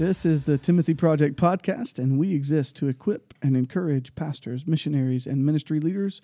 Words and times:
This 0.00 0.24
is 0.24 0.44
the 0.44 0.56
Timothy 0.56 0.94
Project 0.94 1.36
podcast, 1.36 1.98
and 1.98 2.18
we 2.18 2.34
exist 2.34 2.74
to 2.76 2.88
equip 2.88 3.34
and 3.42 3.54
encourage 3.54 4.14
pastors, 4.14 4.66
missionaries, 4.66 5.26
and 5.26 5.44
ministry 5.44 5.78
leaders. 5.78 6.22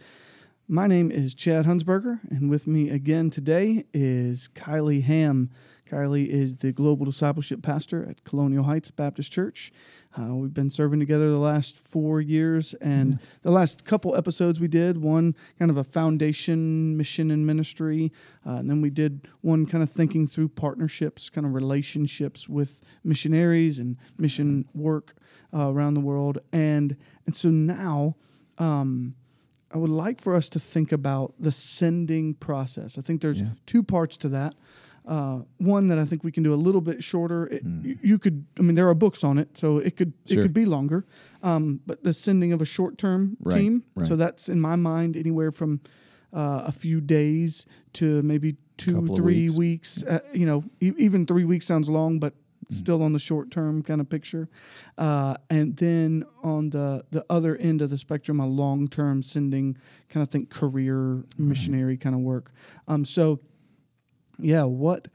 My 0.66 0.86
name 0.86 1.10
is 1.10 1.34
Chad 1.34 1.66
Hunsberger, 1.66 2.20
and 2.30 2.48
with 2.48 2.66
me 2.66 2.88
again 2.88 3.28
today 3.28 3.84
is 3.92 4.48
Kylie 4.54 5.02
Ham. 5.02 5.50
Kylie 5.86 6.27
is 6.27 6.56
the 6.56 6.73
Global 6.73 7.04
Discipleship 7.04 7.60
Pastor 7.60 8.02
at 8.09 8.24
Colonial 8.24 8.64
Heights 8.64 8.91
Baptist 8.91 9.30
Church. 9.30 9.70
Uh, 10.18 10.34
we've 10.34 10.54
been 10.54 10.70
serving 10.70 10.98
together 10.98 11.30
the 11.30 11.38
last 11.38 11.78
four 11.78 12.20
years, 12.20 12.74
and 12.74 13.18
the 13.42 13.50
last 13.50 13.84
couple 13.84 14.16
episodes 14.16 14.58
we 14.58 14.68
did 14.68 15.02
one 15.02 15.34
kind 15.58 15.70
of 15.70 15.77
a 15.77 15.84
foundation 15.84 16.96
mission 16.96 17.30
and 17.30 17.46
ministry, 17.46 18.10
uh, 18.46 18.56
and 18.56 18.70
then 18.70 18.80
we 18.80 18.88
did 18.88 19.28
one 19.42 19.66
kind 19.66 19.82
of 19.82 19.91
thinking 19.91 20.27
through 20.27 20.48
partnerships, 20.48 21.28
kind 21.28 21.46
of 21.46 21.55
relationships 21.55 22.48
with 22.48 22.82
missionaries 23.05 23.78
and 23.78 23.96
mission 24.16 24.64
work 24.74 25.14
uh, 25.52 25.70
around 25.70 25.94
the 25.94 26.00
world, 26.00 26.38
and 26.52 26.96
and 27.27 27.36
so 27.36 27.50
now. 27.50 28.16
Um, 28.58 29.14
I 29.72 29.78
would 29.78 29.91
like 29.91 30.22
for 30.22 30.34
us 30.34 30.48
to 30.50 30.60
think 30.60 30.92
about 30.92 31.34
the 31.38 31.52
sending 31.52 32.34
process. 32.34 32.96
I 32.96 33.02
think 33.02 33.20
there's 33.20 33.42
yeah. 33.42 33.48
two 33.66 33.83
parts 33.83 34.16
to 34.19 34.28
that. 34.30 34.55
Uh, 35.06 35.42
one 35.59 35.87
that 35.87 36.01
I 36.01 36.05
think 36.05 36.24
we 36.24 36.33
can 36.33 36.42
do 36.42 36.52
a 36.52 36.56
little 36.56 36.80
bit 36.80 37.05
shorter. 37.05 37.47
It, 37.47 37.64
mm. 37.64 37.84
you, 37.84 37.98
you, 38.02 38.19
could, 38.19 38.45
I 38.59 38.62
mean, 38.62 38.74
there 38.74 38.88
are 38.88 38.95
books 38.95 39.23
on 39.23 39.38
it, 39.38 39.56
so 39.56 39.78
it 39.78 39.97
could 39.97 40.12
sure. 40.27 40.41
it 40.41 40.42
could 40.42 40.52
be 40.52 40.64
longer. 40.64 41.06
Um, 41.45 41.80
but 41.87 42.02
the 42.02 42.12
sending 42.12 42.52
of 42.52 42.60
a 42.60 42.64
short 42.64 42.98
term 42.98 43.37
right, 43.41 43.56
team, 43.56 43.84
right. 43.95 44.06
so 44.06 44.16
that's 44.16 44.48
in 44.48 44.61
my 44.61 44.74
mind 44.74 45.16
anywhere 45.16 45.52
from 45.52 45.80
uh, 46.33 46.64
a 46.66 46.73
few 46.73 47.00
days 47.00 47.67
to 47.95 48.20
maybe 48.22 48.56
two, 48.77 49.06
three 49.06 49.45
weeks. 49.45 49.56
weeks 49.56 50.03
uh, 50.03 50.20
you 50.33 50.45
know, 50.45 50.64
e- 50.80 50.92
even 50.98 51.25
three 51.25 51.45
weeks 51.45 51.67
sounds 51.67 51.89
long, 51.89 52.19
but 52.19 52.34
mm. 52.34 52.75
still 52.75 53.02
on 53.02 53.12
the 53.12 53.19
short 53.20 53.50
term 53.50 53.83
kind 53.83 54.00
of 54.00 54.08
picture. 54.08 54.48
Uh, 54.98 55.36
and 55.48 55.77
then 55.77 56.25
on 56.42 56.70
the 56.70 57.05
the 57.12 57.25
other 57.30 57.56
end 57.56 57.80
of 57.80 57.91
the 57.91 57.98
spectrum, 57.98 58.41
a 58.41 58.47
long 58.47 58.89
term 58.89 59.23
sending 59.23 59.77
kind 60.08 60.23
of 60.23 60.30
think 60.30 60.50
career 60.50 61.25
missionary 61.39 61.92
right. 61.92 62.00
kind 62.00 62.14
of 62.14 62.23
work. 62.23 62.52
Um, 62.89 63.05
so 63.05 63.41
yeah, 64.39 64.65
what 64.65 65.09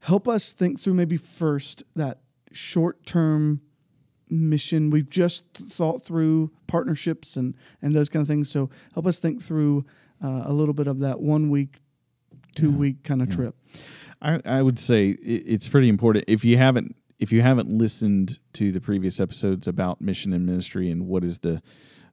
help 0.00 0.28
us 0.28 0.52
think 0.52 0.80
through 0.80 0.94
maybe 0.94 1.16
first 1.16 1.82
that 1.96 2.20
short 2.52 3.04
term 3.06 3.60
mission. 4.30 4.90
We've 4.90 5.08
just 5.08 5.44
thought 5.54 6.04
through 6.04 6.50
partnerships 6.66 7.36
and 7.36 7.54
and 7.82 7.94
those 7.94 8.08
kind 8.08 8.22
of 8.22 8.28
things. 8.28 8.50
So 8.50 8.70
help 8.94 9.06
us 9.06 9.18
think 9.18 9.42
through 9.42 9.84
uh, 10.22 10.42
a 10.44 10.52
little 10.52 10.74
bit 10.74 10.86
of 10.86 10.98
that 11.00 11.20
one 11.20 11.50
week, 11.50 11.76
two 12.54 12.70
yeah, 12.70 12.76
week 12.76 13.04
kind 13.04 13.22
of 13.22 13.28
yeah. 13.30 13.36
trip. 13.36 13.54
I, 14.20 14.40
I 14.44 14.62
would 14.62 14.78
say 14.78 15.10
it's 15.10 15.68
pretty 15.68 15.88
important 15.88 16.24
if 16.26 16.44
you 16.44 16.58
haven't 16.58 16.96
if 17.18 17.32
you 17.32 17.42
haven't 17.42 17.68
listened 17.68 18.38
to 18.54 18.70
the 18.72 18.80
previous 18.80 19.20
episodes 19.20 19.66
about 19.66 20.00
mission 20.00 20.32
and 20.32 20.46
ministry 20.46 20.90
and 20.90 21.06
what 21.06 21.24
is 21.24 21.38
the 21.38 21.62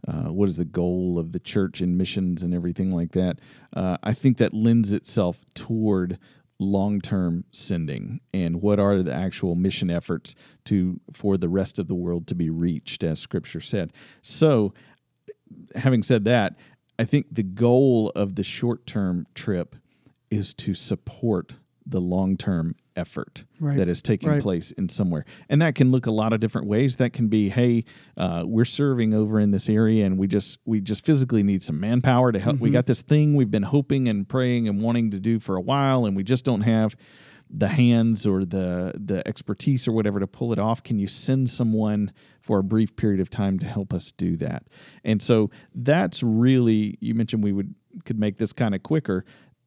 uh, 0.07 0.31
what 0.31 0.47
is 0.47 0.57
the 0.57 0.65
goal 0.65 1.17
of 1.17 1.31
the 1.31 1.39
church 1.39 1.81
and 1.81 1.97
missions 1.97 2.43
and 2.43 2.53
everything 2.53 2.91
like 2.91 3.13
that, 3.13 3.39
uh, 3.75 3.97
I 4.03 4.13
think 4.13 4.37
that 4.37 4.53
lends 4.53 4.93
itself 4.93 5.43
toward 5.55 6.19
long 6.59 7.01
term 7.01 7.45
sending? 7.51 8.21
And 8.33 8.61
what 8.61 8.79
are 8.79 9.01
the 9.01 9.13
actual 9.13 9.55
mission 9.55 9.89
efforts 9.89 10.35
to 10.65 10.99
for 11.13 11.37
the 11.37 11.49
rest 11.49 11.79
of 11.79 11.87
the 11.87 11.95
world 11.95 12.27
to 12.27 12.35
be 12.35 12.49
reached 12.49 13.03
as 13.03 13.19
scripture 13.19 13.61
said? 13.61 13.93
So 14.21 14.73
having 15.75 16.03
said 16.03 16.25
that 16.25 16.55
i 16.99 17.05
think 17.05 17.27
the 17.31 17.43
goal 17.43 18.11
of 18.15 18.35
the 18.35 18.43
short 18.43 18.85
term 18.85 19.25
trip 19.33 19.75
is 20.31 20.53
to 20.53 20.73
support 20.73 21.55
the 21.85 22.01
long 22.01 22.37
term 22.37 22.75
effort 22.95 23.45
right. 23.59 23.77
that 23.77 23.87
is 23.87 24.01
taking 24.01 24.29
right. 24.29 24.41
place 24.41 24.71
in 24.71 24.89
somewhere. 24.89 25.25
And 25.49 25.61
that 25.61 25.75
can 25.75 25.91
look 25.91 26.05
a 26.05 26.11
lot 26.11 26.33
of 26.33 26.39
different 26.39 26.67
ways. 26.67 26.95
That 26.97 27.13
can 27.13 27.27
be, 27.27 27.49
hey, 27.49 27.85
uh, 28.17 28.43
we're 28.45 28.65
serving 28.65 29.13
over 29.13 29.39
in 29.39 29.51
this 29.51 29.69
area 29.69 30.05
and 30.05 30.17
we 30.17 30.27
just 30.27 30.59
we 30.65 30.81
just 30.81 31.05
physically 31.05 31.43
need 31.43 31.63
some 31.63 31.79
manpower 31.79 32.31
to 32.31 32.39
help. 32.39 32.55
Mm-hmm. 32.55 32.63
We 32.63 32.69
got 32.71 32.85
this 32.85 33.01
thing 33.01 33.35
we've 33.35 33.51
been 33.51 33.63
hoping 33.63 34.07
and 34.07 34.27
praying 34.27 34.67
and 34.67 34.81
wanting 34.81 35.11
to 35.11 35.19
do 35.19 35.39
for 35.39 35.55
a 35.55 35.61
while 35.61 36.05
and 36.05 36.15
we 36.15 36.23
just 36.23 36.45
don't 36.45 36.61
have 36.61 36.95
the 37.49 37.67
hands 37.67 38.25
or 38.25 38.43
the 38.43 38.93
the 38.95 39.25
expertise 39.27 39.87
or 39.87 39.91
whatever 39.91 40.19
to 40.19 40.27
pull 40.27 40.51
it 40.51 40.59
off 40.59 40.81
can 40.81 40.97
you 40.97 41.07
send 41.07 41.49
someone 41.49 42.11
for 42.41 42.57
a 42.59 42.63
brief 42.63 42.95
period 42.95 43.19
of 43.19 43.29
time 43.29 43.59
to 43.59 43.67
help 43.67 43.93
us 43.93 44.11
do 44.11 44.35
that 44.35 44.63
and 45.03 45.21
so 45.21 45.49
that's 45.73 46.23
really 46.23 46.97
you 47.01 47.13
mentioned 47.13 47.43
we 47.43 47.51
would 47.51 47.75
could 48.03 48.19
make 48.19 48.37
this 48.37 48.51
kind 48.51 48.73
of 48.73 48.81
quicker 48.81 49.23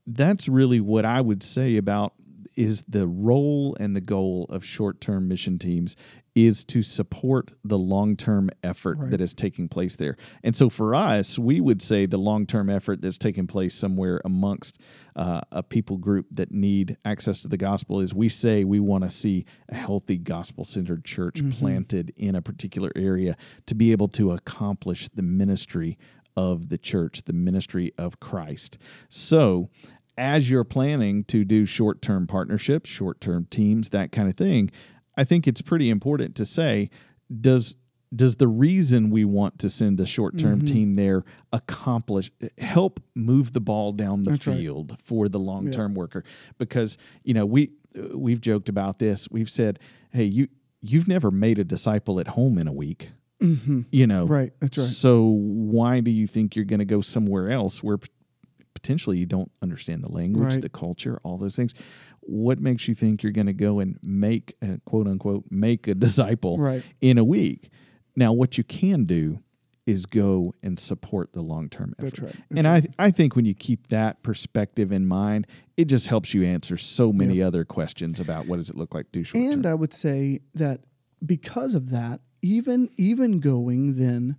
that's 0.09 0.49
really 0.49 0.81
what 0.81 1.05
i 1.05 1.21
would 1.21 1.43
say 1.43 1.77
about 1.77 2.15
is 2.59 2.83
the 2.89 3.07
role 3.07 3.77
and 3.79 3.95
the 3.95 4.01
goal 4.01 4.47
of 4.51 4.65
short-term 4.65 5.29
mission 5.29 5.61
teams 5.61 5.95
is 6.35 6.65
to 6.65 6.83
support 6.83 7.53
the 7.65 7.79
long-term 7.79 8.51
effort 8.63 8.97
right. 8.99 9.11
that 9.11 9.21
is 9.21 9.33
taking 9.33 9.69
place 9.69 9.97
there. 9.97 10.17
And 10.43 10.55
so 10.55 10.69
for 10.69 10.95
us, 10.95 11.39
we 11.39 11.61
would 11.61 11.81
say 11.81 12.07
the 12.07 12.19
long-term 12.19 12.69
effort 12.69 13.01
that's 13.01 13.19
taking 13.19 13.47
place 13.47 13.75
somewhere 13.75 14.21
amongst 14.25 14.81
uh, 15.15 15.41
a 15.53 15.63
people 15.63 15.99
group 15.99 16.27
that 16.33 16.51
need 16.51 16.97
access 17.05 17.41
to 17.41 17.49
the 17.49 17.57
gospel 17.57 18.01
is 18.01 18.13
we 18.13 18.29
say 18.29 18.65
we 18.65 18.81
want 18.81 19.05
to 19.05 19.11
see 19.11 19.47
a 19.69 19.77
healthy 19.77 20.17
gospel-centered 20.17 21.05
church 21.05 21.37
mm-hmm. 21.37 21.59
planted 21.59 22.13
in 22.17 22.35
a 22.35 22.43
particular 22.43 22.91
area 22.97 23.37
to 23.67 23.75
be 23.75 23.93
able 23.93 24.09
to 24.09 24.33
accomplish 24.33 25.09
the 25.09 25.23
ministry 25.23 25.97
of 26.37 26.69
the 26.69 26.79
church, 26.79 27.25
the 27.25 27.33
ministry 27.33 27.93
of 27.99 28.21
Christ. 28.21 28.79
So, 29.09 29.71
as 30.19 30.51
you're 30.51 30.65
planning 30.65 31.25
to 31.25 31.45
do 31.45 31.65
short 31.65 32.03
term 32.03 32.27
partnerships, 32.27 32.91
short 32.91 33.21
term 33.21 33.47
teams, 33.47 33.91
that 33.91 34.13
kind 34.13 34.29
of 34.29 34.37
thing, 34.37 34.71
I 35.17 35.25
think 35.25 35.47
it's 35.47 35.63
pretty 35.63 35.89
important 35.89 36.35
to 36.37 36.45
say 36.45 36.91
does 37.41 37.77
does 38.15 38.37
the 38.37 38.49
reason 38.49 39.11
we 39.11 39.25
want 39.25 39.59
to 39.59 39.69
send 39.69 40.01
a 40.01 40.07
short 40.07 40.39
term 40.39 40.59
mm-hmm. 40.59 40.67
team 40.67 40.95
there 40.95 41.25
accomplish 41.53 42.31
help 42.59 43.01
move 43.15 43.53
the 43.53 43.61
ball 43.61 43.93
down 43.93 44.23
the 44.23 44.31
That's 44.31 44.45
field 44.45 44.93
right. 44.93 45.03
for 45.03 45.29
the 45.29 45.39
long 45.39 45.71
term 45.71 45.93
yeah. 45.93 45.99
worker 45.99 46.25
because 46.57 46.97
you 47.23 47.35
know 47.35 47.45
we 47.45 47.71
we've 48.15 48.41
joked 48.41 48.69
about 48.69 48.99
this 48.99 49.29
we've 49.31 49.51
said 49.51 49.79
hey 50.11 50.25
you 50.25 50.49
you've 50.81 51.09
never 51.09 51.31
made 51.31 51.59
a 51.59 51.65
disciple 51.65 52.19
at 52.19 52.29
home 52.29 52.57
in 52.57 52.67
a 52.67 52.73
week 52.73 53.11
mm-hmm. 53.43 53.83
you 53.91 54.07
know 54.07 54.25
right 54.25 54.53
That's 54.61 54.79
right 54.79 54.87
so 54.87 55.23
why 55.23 56.01
do 56.01 56.11
you 56.11 56.27
think 56.27 56.57
you're 56.57 56.65
going 56.65 56.79
to 56.79 56.87
go 56.87 57.03
somewhere 57.03 57.51
else 57.51 57.83
where 57.83 57.99
potentially 58.81 59.19
you 59.19 59.27
don't 59.27 59.51
understand 59.61 60.05
the 60.05 60.09
language, 60.09 60.53
right. 60.53 60.63
the 60.63 60.69
culture, 60.69 61.21
all 61.25 61.37
those 61.37 61.57
things. 61.57 61.75
What 62.21 62.61
makes 62.61 62.87
you 62.87 62.95
think 62.95 63.25
you're 63.25 63.33
going 63.33 63.49
to 63.49 63.53
go 63.53 63.81
and 63.81 63.99
make 64.03 64.55
a 64.63 64.81
quote 64.85 65.09
unquote 65.09 65.45
make 65.51 65.89
a 65.89 65.95
disciple 66.07 66.59
right. 66.59 66.85
in 67.01 67.19
a 67.19 67.25
week? 67.25 67.71
Now, 68.15 68.33
what 68.33 68.57
you 68.57 68.63
can 68.63 69.05
do 69.05 69.41
is 69.85 70.07
go 70.07 70.55
and 70.63 70.79
support 70.79 71.33
the 71.33 71.41
long 71.41 71.69
term 71.69 71.95
effort. 71.99 72.11
That's 72.11 72.21
right. 72.21 72.37
That's 72.51 72.67
and. 72.67 72.69
I 72.69 72.83
I 72.99 73.11
think 73.11 73.35
when 73.35 73.45
you 73.45 73.55
keep 73.55 73.89
that 73.89 74.23
perspective 74.23 74.93
in 74.93 75.09
mind, 75.09 75.49
it 75.77 75.87
just 75.87 76.07
helps 76.07 76.33
you 76.33 76.45
answer 76.45 76.77
so 76.77 77.13
many 77.13 77.37
yep. 77.37 77.49
other 77.49 77.65
questions 77.65 78.21
about 78.21 78.47
what 78.47 78.57
does 78.59 78.71
it 78.71 78.77
look 78.77 78.95
like 78.95 79.07
to 79.07 79.19
do 79.19 79.25
short 79.25 79.43
And 79.43 79.67
I 79.67 79.75
would 79.75 79.93
say 79.93 80.41
that 80.55 80.83
because 81.25 81.75
of 81.75 81.91
that, 81.91 82.21
even 82.43 82.91
even 82.97 83.41
going 83.41 83.99
then 83.99 84.37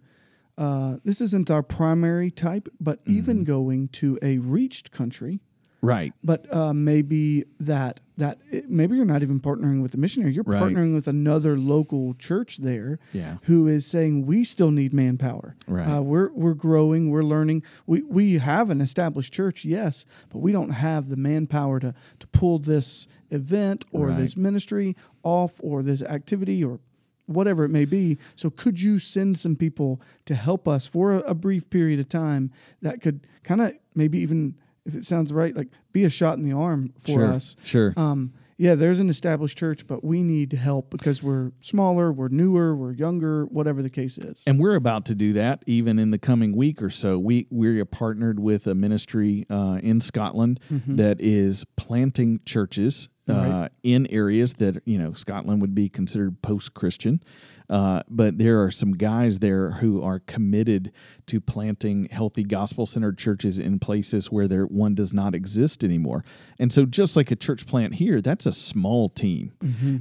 uh, 0.59 0.97
this 1.05 1.21
isn't 1.21 1.49
our 1.49 1.63
primary 1.63 2.29
type, 2.29 2.67
but 2.81 3.01
mm-hmm. 3.05 3.17
even 3.17 3.43
going 3.45 3.87
to 3.87 4.19
a 4.21 4.39
reached 4.39 4.91
country, 4.91 5.39
right? 5.81 6.13
But 6.21 6.53
uh, 6.53 6.73
maybe 6.73 7.45
that 7.61 8.01
that 8.17 8.39
maybe 8.67 8.97
you're 8.97 9.05
not 9.05 9.23
even 9.23 9.39
partnering 9.39 9.81
with 9.81 9.93
a 9.93 9.97
missionary. 9.97 10.33
You're 10.33 10.43
right. 10.43 10.61
partnering 10.61 10.93
with 10.93 11.07
another 11.07 11.57
local 11.57 12.13
church 12.15 12.57
there, 12.57 12.99
yeah. 13.13 13.37
who 13.43 13.67
is 13.67 13.85
saying 13.85 14.25
we 14.25 14.43
still 14.43 14.71
need 14.71 14.93
manpower. 14.93 15.55
Right. 15.65 15.87
Uh, 15.87 16.01
we're 16.01 16.29
we're 16.33 16.55
growing. 16.55 17.09
We're 17.09 17.23
learning. 17.23 17.63
We 17.87 18.01
we 18.01 18.39
have 18.39 18.69
an 18.69 18.81
established 18.81 19.31
church, 19.31 19.63
yes, 19.63 20.05
but 20.27 20.39
we 20.39 20.51
don't 20.51 20.71
have 20.71 21.07
the 21.07 21.15
manpower 21.15 21.79
to 21.79 21.95
to 22.19 22.27
pull 22.27 22.59
this 22.59 23.07
event 23.31 23.85
or 23.93 24.07
right. 24.07 24.17
this 24.17 24.35
ministry 24.35 24.97
off 25.23 25.53
or 25.63 25.83
this 25.83 26.01
activity 26.01 26.61
or 26.61 26.81
whatever 27.29 27.63
it 27.63 27.69
may 27.69 27.85
be. 27.85 28.17
So, 28.35 28.49
could 28.49 28.81
you 28.81 28.99
send 28.99 29.37
some 29.37 29.55
people 29.55 30.01
to 30.25 30.35
help 30.35 30.67
us 30.67 30.87
for 30.87 31.13
a, 31.13 31.19
a 31.19 31.33
brief 31.33 31.69
period 31.69 31.99
of 31.99 32.09
time 32.09 32.51
that 32.81 33.01
could 33.01 33.27
kind 33.43 33.61
of 33.61 33.73
maybe 33.95 34.19
even, 34.19 34.55
if 34.85 34.95
it 34.95 35.05
sounds 35.05 35.31
right, 35.31 35.55
like 35.55 35.67
be 35.91 36.03
a 36.03 36.09
shot 36.09 36.37
in 36.37 36.43
the 36.43 36.55
arm 36.55 36.93
for 36.99 37.11
sure, 37.11 37.25
us? 37.25 37.55
Sure. 37.63 37.93
Um, 37.95 38.33
yeah, 38.59 38.75
there's 38.75 38.99
an 38.99 39.07
established 39.07 39.57
church, 39.57 39.87
but 39.87 40.03
we 40.03 40.21
need 40.21 40.51
help 40.51 40.89
because 40.89 41.23
we're 41.23 41.53
smaller, 41.61 42.11
we're 42.11 42.27
newer, 42.27 42.75
we're 42.75 42.91
younger, 42.91 43.45
whatever 43.45 43.81
the 43.81 43.89
case 43.89 44.17
is. 44.17 44.43
And 44.45 44.59
we're 44.59 44.75
about 44.75 45.05
to 45.05 45.15
do 45.15 45.31
that 45.31 45.63
even 45.65 45.97
in 45.97 46.11
the 46.11 46.17
coming 46.17 46.53
week 46.53 46.81
or 46.81 46.89
so. 46.89 47.17
We 47.17 47.47
we're 47.49 47.85
partnered 47.85 48.37
with 48.37 48.67
a 48.67 48.75
ministry 48.75 49.45
uh, 49.49 49.79
in 49.81 50.01
Scotland 50.01 50.59
mm-hmm. 50.69 50.97
that 50.97 51.21
is 51.21 51.63
planting 51.77 52.41
churches 52.43 53.07
uh, 53.29 53.33
right. 53.33 53.69
in 53.81 54.07
areas 54.07 54.55
that 54.55 54.81
you 54.85 54.97
know 54.97 55.13
Scotland 55.13 55.61
would 55.61 55.73
be 55.73 55.87
considered 55.87 56.41
post-Christian, 56.41 57.23
Uh, 57.69 58.01
but 58.09 58.37
there 58.39 58.63
are 58.63 58.71
some 58.71 58.93
guys 58.93 59.39
there 59.39 59.71
who 59.73 60.01
are 60.01 60.19
committed 60.19 60.91
to 61.27 61.39
planting 61.39 62.07
healthy 62.11 62.43
gospel 62.43 62.85
centered 62.85 63.17
churches 63.17 63.59
in 63.59 63.77
places 63.77 64.31
where 64.31 64.47
there 64.47 64.65
one 64.65 64.95
does 64.95 65.13
not 65.13 65.35
exist 65.35 65.83
anymore. 65.83 66.23
And 66.57 66.73
so, 66.73 66.85
just 66.85 67.15
like 67.15 67.29
a 67.31 67.35
church 67.35 67.67
plant 67.67 67.95
here, 67.95 68.21
that's 68.21 68.45
a 68.45 68.53
small 68.53 69.09
team, 69.09 69.51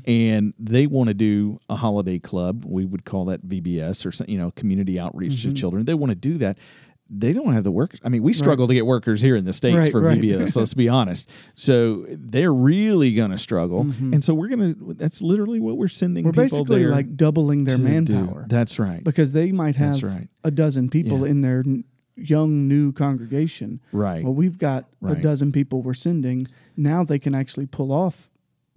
and 0.06 0.54
they 0.58 0.86
want 0.86 1.08
to 1.08 1.14
do 1.14 1.60
a 1.68 1.76
holiday 1.76 2.18
club. 2.18 2.64
We 2.66 2.84
would 2.86 3.04
call 3.04 3.26
that 3.26 3.46
VBS 3.46 4.06
or 4.06 4.24
you 4.30 4.38
know 4.38 4.50
community 4.52 4.98
outreach 4.98 5.42
to 5.42 5.48
children. 5.54 5.84
They 5.84 5.94
want 5.94 6.10
to 6.10 6.16
do 6.16 6.38
that. 6.38 6.56
They 7.10 7.32
don't 7.32 7.54
have 7.54 7.64
the 7.64 7.70
workers. 7.70 8.00
I 8.04 8.10
mean, 8.10 8.22
we 8.22 8.34
struggle 8.34 8.68
to 8.68 8.74
get 8.74 8.84
workers 8.84 9.22
here 9.22 9.34
in 9.34 9.44
the 9.46 9.52
states 9.54 9.76
Right, 9.78 9.90
for 9.90 10.00
right. 10.02 10.20
VBS. 10.20 10.54
let's 10.56 10.74
be 10.74 10.88
honest. 11.00 11.28
So 11.54 12.04
they're 12.08 12.52
really 12.52 13.14
going 13.14 13.30
to 13.30 13.38
struggle, 13.38 13.84
mm-hmm. 13.84 14.12
and 14.12 14.22
so 14.24 14.34
we're 14.34 14.48
going 14.48 14.74
to. 14.74 14.94
That's 14.94 15.22
literally 15.22 15.58
what 15.60 15.78
we're 15.78 15.88
sending. 15.88 16.24
We're 16.24 16.32
people 16.32 16.44
basically 16.64 16.84
like 16.84 17.16
doubling 17.16 17.64
their 17.64 17.76
to 17.78 17.82
do. 17.82 17.88
manpower 17.88 18.44
That's 18.48 18.78
right. 18.78 19.02
because 19.02 19.32
they 19.32 19.52
might 19.52 19.76
have 19.76 20.02
right. 20.02 20.28
a 20.44 20.50
dozen 20.50 20.90
people 20.90 21.20
Yeah. 21.20 21.30
in 21.30 21.40
their 21.40 21.60
n- 21.60 21.84
young 22.14 22.68
new 22.68 22.92
congregation. 22.92 23.80
Right. 23.92 24.22
Well, 24.22 24.34
we've 24.34 24.58
got 24.58 24.86
a 25.06 25.14
dozen 25.14 25.50
people 25.52 25.82
we're 25.82 25.94
sending. 25.94 26.46
Now 26.76 27.04
they 27.04 27.18
can 27.18 27.34
actually 27.34 27.66
pull 27.66 27.90
off 27.92 28.30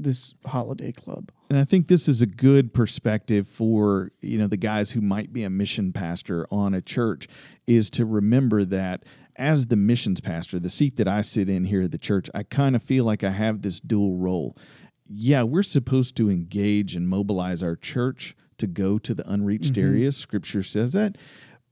this 0.03 0.35
holiday 0.45 0.91
club. 0.91 1.31
And 1.49 1.59
I 1.59 1.65
think 1.65 1.87
this 1.87 2.07
is 2.07 2.21
a 2.21 2.25
good 2.25 2.73
perspective 2.73 3.47
for 3.47 4.11
you 4.21 4.37
know 4.37 4.47
the 4.47 4.57
guys 4.57 4.91
who 4.91 5.01
might 5.01 5.33
be 5.33 5.43
a 5.43 5.49
mission 5.49 5.91
pastor 5.93 6.47
on 6.51 6.73
a 6.73 6.81
church 6.81 7.27
is 7.67 7.89
to 7.91 8.05
remember 8.05 8.63
that 8.65 9.03
as 9.35 9.67
the 9.67 9.75
missions 9.75 10.21
pastor, 10.21 10.59
the 10.59 10.69
seat 10.69 10.97
that 10.97 11.07
I 11.07 11.21
sit 11.21 11.49
in 11.49 11.65
here 11.65 11.83
at 11.83 11.91
the 11.91 11.97
church, 11.97 12.29
I 12.33 12.43
kind 12.43 12.75
of 12.75 12.83
feel 12.83 13.05
like 13.05 13.23
I 13.23 13.31
have 13.31 13.61
this 13.61 13.79
dual 13.79 14.17
role. 14.17 14.55
Yeah, 15.07 15.43
we're 15.43 15.63
supposed 15.63 16.15
to 16.17 16.29
engage 16.29 16.95
and 16.95 17.07
mobilize 17.07 17.63
our 17.63 17.75
church 17.75 18.35
to 18.59 18.67
go 18.67 18.97
to 18.99 19.13
the 19.13 19.29
unreached 19.29 19.73
mm-hmm. 19.73 19.89
areas. 19.89 20.15
Scripture 20.17 20.63
says 20.63 20.93
that. 20.93 21.17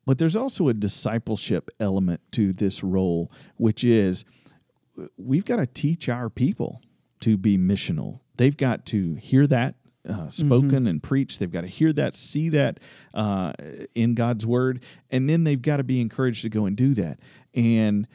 But 0.06 0.18
there's 0.18 0.36
also 0.36 0.68
a 0.68 0.74
discipleship 0.74 1.70
element 1.80 2.22
to 2.31 2.52
this 2.52 2.84
role, 2.84 3.31
which 3.58 3.84
is 3.84 4.26
we've 5.18 5.46
got 5.46 5.58
to 5.58 5.68
teach 5.68 6.10
our 6.10 6.30
people 6.30 6.81
to 7.21 7.38
be 7.38 7.57
missional. 7.57 8.19
They've 8.38 8.56
got 8.56 8.86
to 8.88 9.16
hear 9.16 9.48
that 9.48 9.75
uh, 10.07 10.30
spoken 10.30 10.88
and 10.88 11.04
preached. 11.04 11.39
They've 11.39 11.51
got 11.51 11.62
to 11.62 11.68
hear 11.68 11.92
that, 11.94 12.16
see 12.16 12.50
that 12.50 12.80
uh, 13.13 13.54
in 13.95 14.13
God's 14.16 14.45
word, 14.45 14.81
and 15.10 15.30
then 15.30 15.44
they've 15.44 15.62
got 15.62 15.77
to 15.77 15.83
be 15.83 16.01
encouraged 16.01 16.42
to 16.44 16.50
go 16.50 16.66
and 16.66 16.75
do 16.75 16.94
that. 16.95 17.19
And 17.54 18.07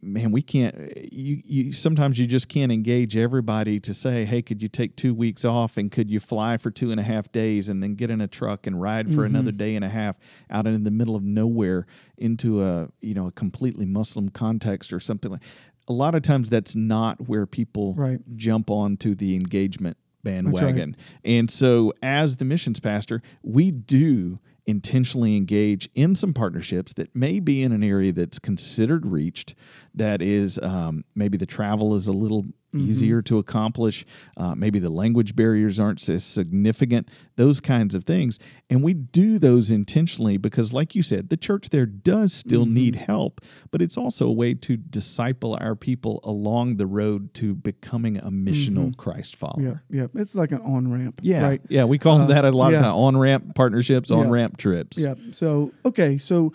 man, 0.00 0.30
we 0.32 0.42
can't. 0.42 0.74
You, 1.12 1.42
you 1.44 1.72
sometimes 1.72 2.18
you 2.18 2.26
just 2.26 2.48
can't 2.48 2.70
engage 2.70 3.16
everybody 3.16 3.80
to 3.80 3.92
say, 3.92 4.24
"Hey, 4.24 4.42
could 4.42 4.62
you 4.62 4.68
take 4.68 4.96
two 4.96 5.12
weeks 5.12 5.44
off 5.44 5.76
and 5.76 5.90
could 5.90 6.10
you 6.10 6.20
fly 6.20 6.56
for 6.56 6.70
two 6.70 6.90
and 6.90 7.00
a 7.00 7.04
half 7.04 7.32
days 7.32 7.68
and 7.68 7.82
then 7.82 7.94
get 7.94 8.10
in 8.10 8.20
a 8.20 8.28
truck 8.28 8.66
and 8.66 8.80
ride 8.80 9.12
for 9.12 9.24
another 9.24 9.50
day 9.52 9.74
and 9.74 9.84
a 9.84 9.88
half 9.88 10.16
out 10.50 10.66
in 10.66 10.84
the 10.84 10.90
middle 10.90 11.16
of 11.16 11.22
nowhere 11.22 11.86
into 12.16 12.62
a 12.62 12.88
you 13.00 13.14
know 13.14 13.26
a 13.26 13.32
completely 13.32 13.86
Muslim 13.86 14.28
context 14.28 14.92
or 14.92 15.00
something 15.00 15.32
like." 15.32 15.42
A 15.88 15.92
lot 15.92 16.14
of 16.14 16.22
times, 16.22 16.48
that's 16.48 16.76
not 16.76 17.28
where 17.28 17.46
people 17.46 17.94
Right. 17.94 18.20
jump 18.36 18.70
onto 18.70 19.14
the 19.14 19.34
engagement 19.34 19.96
bandwagon. 20.22 20.96
And 21.24 21.50
so, 21.50 21.92
as 22.02 22.36
the 22.36 22.44
missions 22.44 22.80
pastor, 22.80 23.22
we 23.42 23.70
do 23.70 24.38
intentionally 24.64 25.36
engage 25.36 25.90
in 25.94 26.14
some 26.14 26.32
partnerships 26.32 26.92
that 26.92 27.14
may 27.16 27.40
be 27.40 27.62
in 27.62 27.72
an 27.72 27.82
area 27.82 28.12
that's 28.12 28.38
considered 28.38 29.04
reached, 29.04 29.56
that 29.92 30.22
is 30.22 30.58
um, 30.62 31.04
maybe 31.16 31.36
the 31.36 31.46
travel 31.46 31.96
is 31.96 32.06
a 32.06 32.12
little 32.12 32.46
easier 32.74 33.20
to 33.22 33.38
accomplish, 33.38 34.04
uh, 34.36 34.54
maybe 34.54 34.78
the 34.78 34.88
language 34.90 35.36
barriers 35.36 35.78
aren't 35.78 36.08
as 36.08 36.24
significant, 36.24 37.08
those 37.36 37.60
kinds 37.60 37.94
of 37.94 38.04
things. 38.04 38.38
And 38.70 38.82
we 38.82 38.94
do 38.94 39.38
those 39.38 39.70
intentionally 39.70 40.36
because, 40.36 40.72
like 40.72 40.94
you 40.94 41.02
said, 41.02 41.28
the 41.28 41.36
church 41.36 41.68
there 41.68 41.86
does 41.86 42.32
still 42.32 42.64
need 42.66 42.96
help, 42.96 43.40
but 43.70 43.82
it's 43.82 43.96
also 43.96 44.26
a 44.26 44.32
way 44.32 44.54
to 44.54 44.76
disciple 44.76 45.56
our 45.60 45.74
people 45.74 46.20
along 46.24 46.76
the 46.76 46.86
road 46.86 47.34
to 47.34 47.54
becoming 47.54 48.16
a 48.16 48.30
missional 48.30 48.96
Christ 48.96 49.36
follower. 49.36 49.82
Yeah, 49.90 50.00
yeah. 50.14 50.20
It's 50.20 50.34
like 50.34 50.52
an 50.52 50.62
on 50.62 50.90
ramp. 50.90 51.20
Yeah, 51.22 51.42
Right. 51.42 51.60
yeah, 51.68 51.84
we 51.84 51.98
call 51.98 52.22
Uh, 52.22 52.26
that 52.26 52.44
a 52.44 52.50
lot 52.50 52.72
yeah. 52.72 52.86
of 52.90 52.94
on 52.96 53.16
ramp 53.16 53.54
partnerships, 53.54 54.10
on 54.10 54.30
ramp 54.30 54.56
trips. 54.56 54.98
Yeah. 54.98 55.14
So 55.32 55.72
okay. 55.84 56.16
So 56.18 56.52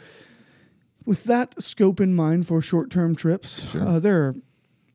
with 1.06 1.24
that 1.25 1.62
scope 1.62 2.00
in 2.02 2.14
mind 2.16 2.48
for 2.48 2.62
short 2.62 2.90
term 2.90 3.16
trips, 3.16 3.74
uh, 3.75 4.00
there 4.00 4.24
are 4.24 4.36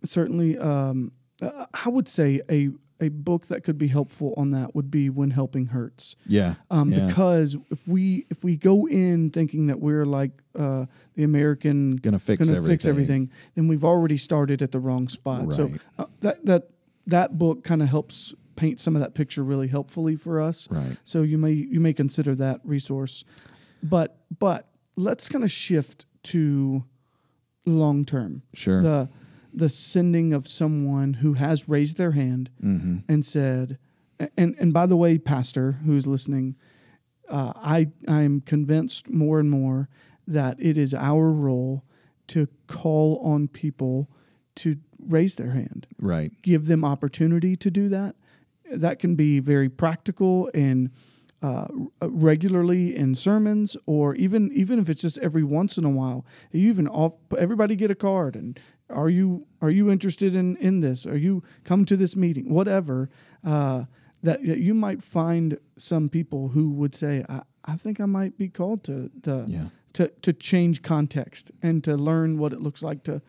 certainly 0.05 0.59
um, 0.59 1.13
uh, 1.41 1.67
I 1.85 1.89
would 1.89 2.09
say 2.09 2.41
a 2.51 2.71
a 3.01 3.09
book 3.09 3.49
that 3.49 3.65
could 3.65 3.79
be 3.79 3.89
helpful 3.89 4.33
on 4.37 4.53
that 4.53 4.77
would 4.77 4.89
be 4.89 5.11
When 5.11 5.31
Helping 5.31 5.67
Hurts. 5.67 6.15
yeah, 6.25 6.55
Um, 6.71 6.93
yeah. 6.93 7.09
Because 7.09 7.57
if 7.69 7.89
we 7.89 8.27
if 8.31 8.45
we 8.45 8.57
go 8.57 8.87
in 8.87 9.31
thinking 9.31 9.67
that 9.67 9.81
we're 9.81 10.05
like 10.07 10.31
uh, 10.57 10.87
the 11.15 11.25
American 11.25 11.97
Gonna 11.97 12.21
fix 12.21 12.49
gonna 12.49 12.63
fix 12.63 12.85
everything. 12.87 13.23
everything, 13.25 13.31
then 13.57 13.67
we've 13.67 13.85
already 13.85 14.17
started 14.17 14.63
at 14.63 14.71
the 14.71 14.79
wrong 14.79 15.09
spot. 15.09 15.53
So 15.53 15.73
uh, 15.99 16.07
that 16.21 16.45
that 16.47 16.71
that 17.09 17.39
book 17.39 17.65
kind 17.65 17.83
of 17.83 17.89
helps 17.89 18.35
paint 18.55 18.79
some 18.81 18.95
of 18.95 19.03
that 19.03 19.15
picture 19.15 19.43
really 19.43 19.67
helpfully 19.67 20.15
for 20.15 20.41
us. 20.41 20.69
Right. 20.71 20.97
So 21.03 21.23
you 21.23 21.39
may 21.39 21.53
you 21.53 21.81
may 21.81 21.93
consider 21.93 22.37
that 22.37 22.61
resource, 22.63 23.25
but 23.83 24.21
but 24.39 24.69
let's 24.95 25.29
kind 25.29 25.43
of 25.43 25.51
shift 25.51 26.07
to 26.25 26.85
long 27.67 28.05
term. 28.05 28.43
Sure. 28.55 28.81
The 28.81 29.09
the 29.53 29.69
sending 29.69 30.33
of 30.33 30.49
someone 30.49 31.15
who 31.15 31.35
has 31.35 31.69
raised 31.69 31.97
their 31.97 32.13
hand 32.13 32.51
Mm-hmm. 32.63 32.99
and 33.09 33.25
said, 33.25 33.79
and 34.37 34.55
and 34.59 34.73
by 34.73 34.87
the 34.87 34.97
way, 34.97 35.19
Pastor 35.19 35.73
who's 35.85 36.07
listening, 36.07 36.57
uh, 37.29 37.53
I 37.57 37.89
I'm 38.09 38.41
convinced 38.41 39.09
more 39.11 39.41
and 39.41 39.51
more 39.51 39.89
that 40.27 40.57
it 40.61 40.79
is 40.79 40.95
our 40.95 41.31
role 41.33 41.85
to 42.29 42.49
call 42.69 43.19
on 43.19 43.49
people 43.49 44.09
to 44.57 44.77
raise 45.05 45.35
their 45.35 45.51
hand 45.51 45.87
right. 45.99 46.31
give 46.43 46.67
them 46.67 46.85
opportunity 46.85 47.57
to 47.57 47.71
do 47.71 47.89
that. 47.89 48.15
That 48.71 49.01
can 49.01 49.17
be 49.17 49.41
very 49.41 49.69
practical 49.69 50.49
and 50.55 50.91
uh, 51.43 51.67
regularly 52.03 52.95
in 52.97 53.15
sermons, 53.15 53.77
or 53.87 54.15
even 54.15 54.51
even 54.53 54.79
if 54.79 54.89
it's 54.89 55.03
just 55.03 55.19
every 55.19 55.43
once 55.43 55.77
in 55.77 55.85
a 55.85 55.91
while. 55.91 56.25
You 56.53 56.69
even 56.69 56.87
off, 56.89 57.17
everybody 57.37 57.75
get 57.77 57.91
a 57.91 57.95
card 57.97 58.37
and 58.37 58.59
are 58.89 59.09
you 59.11 59.47
are 59.61 59.71
you 59.71 59.91
interested 59.91 60.35
in 60.35 60.57
in 60.57 60.81
this? 60.81 61.07
Are 61.07 61.17
you 61.17 61.43
come 61.65 61.85
to 61.87 61.97
this 61.97 62.15
meeting? 62.17 62.49
Whatever. 62.53 63.09
Uh, 63.45 63.85
that 64.23 64.45
that 64.47 64.59
you 64.59 64.73
might 64.73 65.03
find 65.03 65.59
some 65.77 66.09
people 66.09 66.49
who 66.49 66.71
would 66.71 66.95
say, 66.95 67.25
I, 67.29 67.43
I 67.65 67.77
think 67.77 68.01
I 68.01 68.07
might 68.07 68.39
be 68.39 68.49
called 68.49 68.85
to 68.85 69.11
to, 69.25 69.45
Yeah. 69.49 69.65
to 69.95 70.09
to 70.23 70.33
change 70.33 70.83
context 70.83 71.51
and 71.61 71.83
to 71.85 71.97
learn 71.97 72.39
what 72.39 72.53
it 72.53 72.61
looks 72.61 72.83
like 72.85 73.03
to 73.05 73.21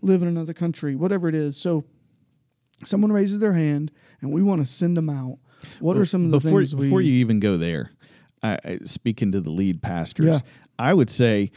live 0.00 0.22
in 0.22 0.28
another 0.28 0.54
country, 0.54 0.96
whatever 0.96 1.28
it 1.28 1.34
is. 1.34 1.56
So 1.58 1.84
someone 2.84 3.12
raises 3.12 3.40
their 3.40 3.52
hand 3.54 3.90
and 4.22 4.32
we 4.32 4.42
want 4.42 4.60
to 4.60 4.66
send 4.72 4.96
them 4.96 5.10
out. 5.10 5.38
What 5.80 5.96
are 5.96 6.04
some 6.04 6.24
of 6.26 6.30
the 6.30 6.38
before, 6.40 6.60
things 6.60 6.74
we 6.74 6.86
before 6.86 7.00
you 7.00 7.12
even 7.14 7.40
go 7.40 7.56
there, 7.56 7.90
I, 8.42 8.58
I, 8.64 8.78
speaking 8.84 9.32
to 9.32 9.40
the 9.40 9.50
lead 9.50 9.82
pastors, 9.82 10.26
Yeah. 10.26 10.40
I 10.78 10.94
would 10.94 11.10
say 11.10 11.50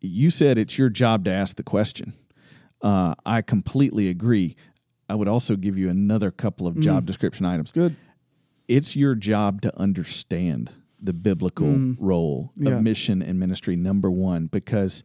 you 0.00 0.30
said 0.30 0.58
it's 0.58 0.76
your 0.78 0.88
job 0.90 1.24
to 1.26 1.30
ask 1.30 1.56
the 1.56 1.62
question. 1.62 2.12
Uh, 2.82 3.14
I 3.24 3.40
completely 3.42 4.08
agree. 4.08 4.56
I 5.08 5.14
would 5.14 5.28
also 5.28 5.56
give 5.56 5.78
you 5.78 5.88
another 5.88 6.30
couple 6.30 6.66
of 6.66 6.78
job 6.80 7.06
description 7.06 7.46
items. 7.46 7.70
Mm. 7.70 7.74
good? 7.74 7.96
It's 8.68 8.96
your 8.96 9.14
job 9.14 9.60
to 9.62 9.78
understand 9.78 10.70
the 11.00 11.12
biblical 11.12 11.94
role 11.98 12.50
Mm. 12.58 12.68
Yeah. 12.68 12.76
of 12.76 12.82
mission 12.82 13.22
and 13.22 13.38
ministry, 13.38 13.76
number 13.76 14.10
one, 14.10 14.46
because 14.46 15.04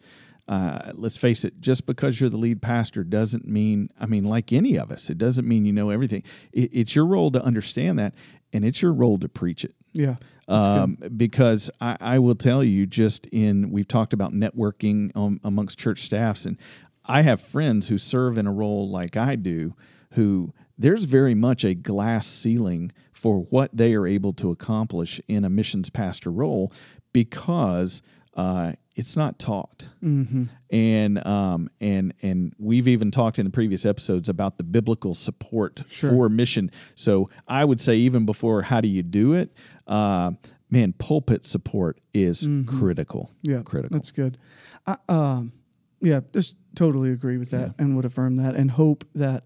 uh, 0.50 0.94
let's 0.96 1.16
face 1.16 1.46
it, 1.46 1.62
just 1.62 1.86
because 1.86 2.20
you're 2.20 2.30
the 2.30 2.36
lead 2.36 2.60
pastor 2.60 3.04
doesn't 3.04 3.48
mean, 3.48 3.92
I 4.00 4.08
mean, 4.08 4.24
like 4.24 4.52
any 4.52 4.78
of 4.78 4.90
us, 4.90 5.08
it 5.12 5.20
doesn't 5.20 5.48
mean 5.48 5.64
you 5.64 5.72
know 5.72 5.92
everything. 5.92 6.24
It, 6.52 6.72
it's 6.74 6.96
your 6.96 7.06
role 7.06 7.30
to 7.32 7.44
understand 7.44 8.00
that, 8.00 8.16
and 8.52 8.66
it's 8.66 8.82
your 8.82 8.92
role 8.92 9.20
to 9.20 9.30
preach 9.30 9.64
it. 9.64 9.76
Yeah. 9.94 10.16
Um, 10.48 10.98
because 11.16 11.70
I, 11.80 11.98
I 12.02 12.20
will 12.20 12.34
tell 12.34 12.64
you, 12.64 12.88
just 12.88 13.28
in 13.28 13.70
we've 13.70 13.88
talked 13.88 14.12
about 14.12 14.34
networking 14.34 15.16
um, 15.16 15.40
amongst 15.44 15.78
church 15.78 16.02
staffs, 16.02 16.48
and 16.48 16.58
I 17.06 17.22
have 17.22 17.40
friends 17.40 17.90
who 17.90 18.00
serve 18.00 18.36
in 18.36 18.48
a 18.48 18.52
role 18.52 18.90
like 18.90 19.16
I 19.16 19.36
do, 19.36 19.76
who 20.14 20.56
there's 20.80 21.06
very 21.06 21.36
much 21.36 21.64
a 21.64 21.76
glass 21.76 22.26
ceiling 22.26 22.92
for 23.14 23.42
what 23.52 23.70
they 23.78 23.94
are 23.94 24.08
able 24.08 24.34
to 24.34 24.50
accomplish 24.50 25.22
in 25.28 25.46
a 25.46 25.50
missions 25.50 25.92
pastor 25.92 26.32
role 26.32 26.74
because 27.14 28.02
uh, 28.36 28.72
it's 29.00 29.16
not 29.18 29.40
taught. 29.40 29.88
Mm-hmm. 30.04 30.44
And 30.70 31.26
um, 31.26 31.70
and 31.82 32.14
and 32.22 32.54
we've 32.60 32.88
even 32.88 33.12
talked 33.12 33.40
in 33.40 33.46
the 33.46 33.52
previous 33.52 33.86
episodes 33.86 34.30
about 34.30 34.58
the 34.58 34.64
biblical 34.64 35.16
support 35.16 35.84
Sure. 35.88 36.10
for 36.10 36.30
mission. 36.30 36.70
So 36.96 37.30
I 37.48 37.66
would 37.66 37.82
say 37.82 37.96
even 37.98 38.26
before 38.26 38.62
how 38.64 38.82
do 38.82 38.88
you 38.88 39.02
do 39.04 39.34
it, 39.34 39.52
uh, 39.88 40.32
man, 40.70 40.94
pulpit 40.94 41.46
support 41.46 42.00
is 42.14 42.48
critical. 42.68 43.32
Mm-hmm. 43.44 43.52
Yeah. 43.52 43.62
critical. 43.64 43.96
That's 43.98 44.12
good. 44.12 44.38
I, 44.86 44.98
um, 45.08 45.54
yeah, 46.02 46.22
just 46.34 46.56
totally 46.76 47.12
agree 47.12 47.38
with 47.38 47.52
that 47.52 47.76
and 47.80 47.96
would 47.96 48.06
affirm 48.06 48.36
that 48.38 48.56
and 48.56 48.72
hope 48.72 49.04
that 49.16 49.44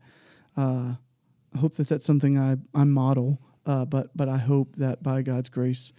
uh, 0.58 0.96
I 1.56 1.58
hope 1.58 1.76
that 1.76 1.90
that's 1.90 2.06
something 2.06 2.38
I, 2.38 2.58
I 2.74 2.84
model. 2.84 3.40
Uh, 3.66 3.86
but 3.86 4.10
but 4.16 4.28
I 4.28 4.38
hope 4.38 4.76
that 4.76 5.02
by 5.02 5.22
God's 5.22 5.50
grace, 5.50 5.94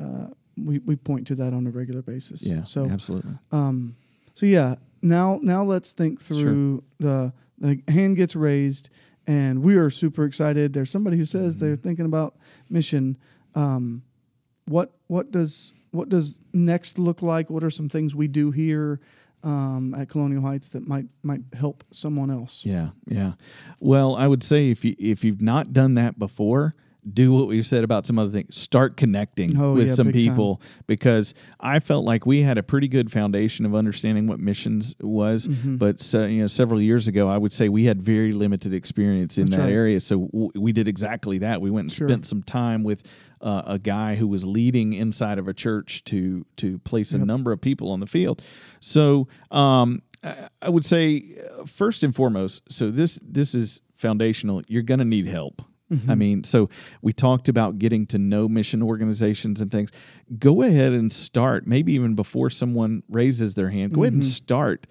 uh, 0.00 0.28
we 0.56 0.78
we 0.80 0.96
point 0.96 1.26
to 1.28 1.34
that 1.36 1.52
on 1.52 1.66
a 1.66 1.70
regular 1.70 2.02
basis. 2.02 2.42
Yeah. 2.42 2.64
So 2.64 2.86
absolutely. 2.88 3.38
um, 3.50 3.96
so 4.34 4.46
yeah. 4.46 4.76
Now 5.00 5.38
now 5.42 5.64
let's 5.64 5.92
think 5.92 6.20
through 6.20 6.84
the 6.98 7.32
the 7.58 7.80
hand 7.88 8.16
gets 8.16 8.34
raised, 8.36 8.88
and 9.26 9.62
we 9.62 9.74
are 9.76 9.90
super 9.90 10.24
excited. 10.24 10.72
There's 10.72 10.90
somebody 10.90 11.16
who 11.16 11.24
says 11.24 11.56
they're 11.58 11.74
Mm-hmm. 11.76 11.82
thinking 11.82 12.04
about 12.06 12.36
mission. 12.68 13.16
Um, 13.54 14.02
what 14.66 14.92
what 15.08 15.30
does 15.30 15.72
what 15.90 16.08
does 16.08 16.38
next 16.52 16.98
look 16.98 17.20
like? 17.22 17.50
What 17.50 17.64
are 17.64 17.70
some 17.70 17.88
things 17.88 18.14
we 18.14 18.28
do 18.28 18.50
here 18.52 19.00
um, 19.42 19.94
at 19.94 20.08
Colonial 20.08 20.42
Heights 20.42 20.68
that 20.68 20.86
might 20.86 21.06
might 21.22 21.40
help 21.52 21.82
someone 21.90 22.30
else? 22.30 22.64
Yeah, 22.64 22.90
yeah. 23.06 23.32
Well, 23.80 24.14
I 24.16 24.26
would 24.28 24.42
say 24.44 24.70
if 24.70 24.84
you 24.84 24.94
if 24.98 25.24
you've 25.24 25.42
not 25.42 25.72
done 25.72 25.94
that 25.94 26.18
before, 26.18 26.74
do 27.10 27.32
what 27.32 27.48
we've 27.48 27.66
said 27.66 27.82
about 27.82 28.06
some 28.06 28.18
other 28.18 28.30
things. 28.30 28.56
Start 28.56 28.96
connecting 28.96 29.58
Oh, 29.58 29.74
with 29.74 29.88
yeah, 29.88 29.94
some 29.94 30.06
big 30.12 30.14
time. 30.24 30.34
people 30.34 30.62
because 30.86 31.34
I 31.58 31.80
felt 31.80 32.04
like 32.04 32.26
we 32.26 32.42
had 32.42 32.58
a 32.58 32.62
pretty 32.62 32.86
good 32.86 33.10
foundation 33.10 33.66
of 33.66 33.74
understanding 33.74 34.28
what 34.28 34.38
missions 34.38 34.94
was. 35.00 35.48
Mm-hmm. 35.48 35.76
But 35.76 35.98
so, 36.00 36.26
you 36.26 36.40
know, 36.42 36.46
several 36.46 36.80
years 36.80 37.08
ago, 37.08 37.28
I 37.28 37.38
would 37.38 37.52
say 37.52 37.68
we 37.68 37.84
had 37.86 38.00
very 38.00 38.32
limited 38.32 38.72
experience 38.72 39.36
in 39.36 39.46
That's 39.46 39.56
that 39.56 39.62
right. 39.64 39.72
area. 39.72 39.98
So 40.00 40.26
w- 40.26 40.50
we 40.54 40.72
did 40.72 40.86
exactly 40.86 41.38
that. 41.38 41.60
We 41.60 41.70
went 41.72 41.86
and 41.86 41.92
Sure. 41.92 42.06
spent 42.06 42.24
some 42.24 42.42
time 42.42 42.84
with 42.84 43.02
uh, 43.40 43.62
a 43.66 43.78
guy 43.80 44.14
who 44.14 44.28
was 44.28 44.44
leading 44.44 44.92
inside 44.92 45.38
of 45.40 45.48
a 45.48 45.52
church 45.54 46.04
to 46.04 46.46
to 46.58 46.78
place 46.80 47.12
a 47.14 47.18
Yep. 47.18 47.26
number 47.26 47.50
of 47.50 47.60
people 47.60 47.90
on 47.90 47.98
the 47.98 48.06
field. 48.06 48.40
So 48.78 49.26
um, 49.50 50.02
I 50.22 50.48
I 50.62 50.68
would 50.68 50.84
say 50.84 51.34
uh, 51.58 51.64
first 51.64 52.04
and 52.04 52.14
foremost, 52.14 52.62
so 52.70 52.92
this 52.92 53.18
this 53.22 53.56
is 53.56 53.80
foundational. 53.96 54.62
You're 54.68 54.82
going 54.82 55.00
to 55.00 55.04
need 55.04 55.26
help. 55.26 55.62
Mm-hmm. 55.92 56.10
I 56.10 56.14
mean, 56.14 56.44
so 56.44 56.68
we 57.02 57.12
talked 57.12 57.48
about 57.48 57.78
getting 57.78 58.06
to 58.06 58.18
know 58.18 58.48
mission 58.48 58.82
organizations 58.82 59.60
and 59.60 59.70
things. 59.70 59.90
Go 60.38 60.62
ahead 60.62 60.92
and 60.92 61.12
start, 61.12 61.66
maybe 61.66 61.92
even 61.94 62.14
before 62.14 62.50
someone 62.50 63.02
raises 63.08 63.54
their 63.54 63.70
hand. 63.70 63.92
Go 63.92 64.02
ahead 64.02 64.12
Mm-hmm. 64.12 64.20
and 64.20 64.24
start 64.24 64.86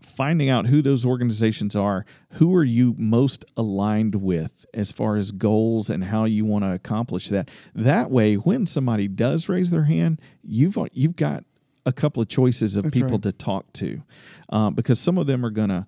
finding 0.00 0.48
out 0.48 0.66
who 0.68 0.80
those 0.80 1.04
organizations 1.04 1.74
are. 1.74 2.04
Who 2.34 2.54
are 2.54 2.64
you 2.64 2.94
most 2.96 3.44
aligned 3.56 4.14
with 4.14 4.64
as 4.72 4.92
far 4.92 5.16
as 5.16 5.32
goals 5.32 5.90
and 5.90 6.04
how 6.04 6.24
you 6.24 6.44
want 6.44 6.64
to 6.64 6.72
accomplish 6.72 7.28
that? 7.30 7.50
That 7.74 8.10
way, 8.10 8.36
when 8.36 8.66
somebody 8.66 9.08
does 9.08 9.48
raise 9.48 9.70
their 9.70 9.84
hand, 9.84 10.20
you've 10.42 10.78
you've 10.92 11.16
got 11.16 11.44
a 11.84 11.92
couple 11.92 12.22
of 12.22 12.28
choices 12.28 12.76
of 12.76 12.84
That's 12.84 12.94
people 12.94 13.12
right. 13.12 13.22
to 13.22 13.32
talk 13.32 13.72
to, 13.74 14.02
um, 14.50 14.74
because 14.74 15.00
some 15.00 15.18
of 15.18 15.26
them 15.26 15.44
are 15.44 15.50
going 15.50 15.70
to 15.70 15.86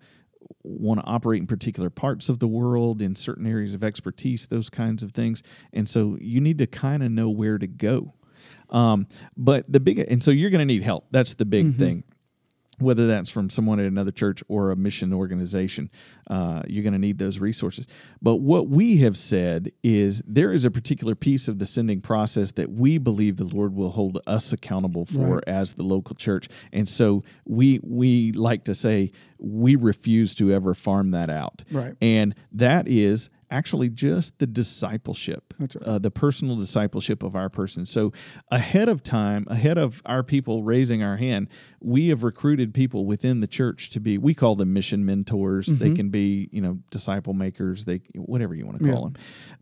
want 0.63 1.01
to 1.01 1.07
operate 1.07 1.41
in 1.41 1.47
particular 1.47 1.91
parts 1.91 2.29
of 2.29 2.39
the 2.39 2.49
world 2.49 3.01
in 3.01 3.17
certain 3.17 3.47
areas 3.47 3.75
of 3.75 3.83
expertise 3.83 4.47
those 4.47 4.71
kinds 4.71 5.03
of 5.03 5.13
things. 5.13 5.43
And 5.73 5.89
so 5.89 6.19
you 6.21 6.41
need 6.41 6.59
to 6.59 6.67
kind 6.67 7.03
of 7.03 7.11
know 7.11 7.31
where 7.31 7.59
to 7.59 7.67
go. 7.67 8.15
Um, 8.71 9.07
but 9.37 9.71
the 9.71 9.81
big 9.81 9.99
and 9.99 10.23
so 10.23 10.31
you're 10.31 10.51
going 10.51 10.61
to 10.61 10.65
need 10.65 10.83
help. 10.83 11.07
That's 11.11 11.35
the 11.35 11.45
big 11.45 11.77
thing 11.77 12.05
whether 12.81 13.07
that's 13.07 13.31
from 13.31 13.51
someone 13.51 13.79
at 13.81 13.87
another 13.87 14.11
church 14.11 14.43
or 14.49 14.71
a 14.71 14.77
mission 14.77 15.13
organization, 15.13 15.91
uh, 16.29 16.63
you're 16.67 16.83
going 16.83 16.93
to 16.93 16.99
need 16.99 17.19
those 17.19 17.39
resources. 17.39 17.87
But 18.23 18.37
what 18.37 18.69
we 18.69 18.99
have 18.99 19.17
said 19.17 19.73
is 19.83 20.23
there 20.27 20.53
is 20.53 20.65
a 20.65 20.71
particular 20.71 21.15
piece 21.15 21.49
of 21.49 21.59
the 21.59 21.67
sending 21.67 22.01
process 22.01 22.53
that 22.53 22.71
we 22.73 22.99
believe 22.99 23.37
the 23.37 23.45
Lord 23.45 23.75
will 23.75 23.91
hold 23.91 24.21
us 24.27 24.53
accountable 24.53 25.05
for 25.07 25.35
Right. 25.37 25.45
as 25.47 25.75
the 25.75 25.83
local 25.83 26.15
church, 26.17 26.49
and 26.73 26.89
so 26.89 27.23
we 27.45 27.81
we 27.83 28.33
like 28.33 28.65
to 28.65 28.75
say 28.75 29.11
we 29.39 29.75
refuse 29.77 30.35
to 30.37 30.53
ever 30.53 30.75
farm 30.75 31.11
that 31.13 31.31
out, 31.31 31.65
Right. 31.71 31.95
and 32.01 32.35
that 32.53 32.87
is 32.89 33.31
actually 33.51 33.89
just 33.89 34.39
the 34.39 34.47
discipleship, 34.47 35.55
That's 35.59 35.77
right. 35.77 35.85
uh, 35.87 35.99
the 35.99 36.11
personal 36.11 36.57
discipleship 36.57 37.23
of 37.23 37.35
our 37.35 37.49
person. 37.49 37.85
So 37.87 38.13
ahead 38.51 38.89
of 38.89 39.03
time, 39.03 39.45
ahead 39.49 39.77
of 39.79 40.03
our 40.07 40.23
people 40.23 40.63
raising 40.63 41.03
our 41.03 41.17
hand, 41.17 41.49
we 41.81 42.09
have 42.09 42.23
recruited 42.23 42.73
people 42.75 43.07
within 43.07 43.41
the 43.41 43.47
church 43.47 43.91
to 43.91 44.01
be. 44.01 44.19
We 44.19 44.35
call 44.35 44.57
them 44.57 44.73
mission 44.73 45.05
mentors. 45.05 45.67
They 45.67 45.91
can 45.93 46.11
be, 46.11 46.49
you 46.53 46.61
know, 46.61 46.79
disciple 46.91 47.35
makers. 47.35 47.85
They 47.85 48.01
whatever 48.15 48.55
you 48.55 48.67
want 48.67 48.79
to 48.79 48.85
call 48.85 48.95
Yeah. 48.95 49.01
them, 49.05 49.15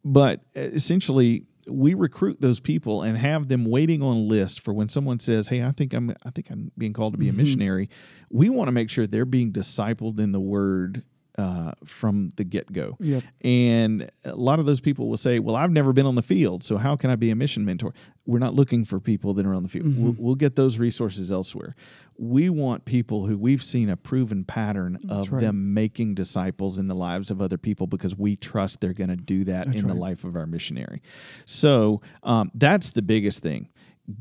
but 0.05 0.41
uh, 0.57 0.61
essentially. 0.61 1.45
We 1.71 1.93
recruit 1.93 2.41
those 2.41 2.61
people 2.61 3.03
and 3.03 3.19
have 3.19 3.49
them 3.49 3.67
waiting 3.67 4.03
on 4.03 4.17
a 4.17 4.21
list 4.21 4.61
for 4.61 4.73
when 4.73 4.89
someone 4.89 5.19
says, 5.21 5.49
"Hey, 5.49 5.63
I 5.63 5.71
think 5.73 5.93
I'm, 5.93 6.15
I 6.25 6.31
think 6.31 6.49
I'm 6.51 6.73
being 6.79 6.95
called 6.95 7.13
to 7.13 7.19
be 7.19 7.29
a 7.29 7.33
missionary." 7.35 7.91
We 8.31 8.49
want 8.49 8.69
to 8.69 8.73
make 8.73 8.89
sure 8.89 9.07
they're 9.07 9.27
being 9.27 9.53
discipled 9.53 10.19
in 10.19 10.33
the 10.33 10.41
Word 10.41 11.03
uh, 11.39 11.73
from 11.85 12.31
the 12.37 12.43
get 12.43 12.73
go. 12.73 12.97
Yep. 12.99 13.23
And 13.43 14.11
a 14.25 14.35
lot 14.35 14.59
of 14.59 14.67
those 14.67 14.81
people 14.81 15.09
will 15.09 15.17
say, 15.17 15.39
Well, 15.39 15.55
I've 15.55 15.71
never 15.71 15.93
been 15.93 16.05
on 16.05 16.17
the 16.17 16.23
field, 16.23 16.65
so 16.65 16.77
how 16.77 16.97
can 16.97 17.11
I 17.11 17.17
be 17.17 17.31
a 17.31 17.37
mission 17.37 17.65
mentor? 17.65 17.95
We're 18.27 18.41
not 18.41 18.55
looking 18.55 18.85
for 18.85 18.99
people 18.99 19.33
that 19.35 19.47
are 19.47 19.55
on 19.55 19.63
the 19.63 19.69
field. 19.69 19.97
We'll, 19.97 20.15
we'll 20.19 20.35
get 20.35 20.57
those 20.57 20.79
resources 20.79 21.33
elsewhere. 21.33 21.77
We 22.19 22.51
want 22.51 22.85
people 22.85 23.27
who 23.27 23.39
we've 23.39 23.63
seen 23.63 23.89
a 23.89 23.97
proven 23.97 24.45
pattern 24.45 24.99
of 25.09 25.31
right. 25.31 25.41
them 25.41 25.73
making 25.73 26.15
disciples 26.15 26.79
in 26.79 26.89
the 26.89 26.95
lives 26.95 27.31
of 27.31 27.41
other 27.41 27.57
people 27.57 27.87
because 27.87 28.17
we 28.17 28.35
trust 28.37 28.81
they're 28.81 28.93
going 28.93 29.11
to 29.11 29.17
do 29.17 29.45
that 29.45 29.75
in 29.75 29.87
the 29.87 29.95
life 29.95 30.25
of 30.25 30.35
our 30.35 30.47
missionary. 30.47 31.01
So 31.47 32.03
um, 32.25 32.51
that's 32.55 32.91
the 32.91 33.03
biggest 33.03 33.43
thing 33.43 33.69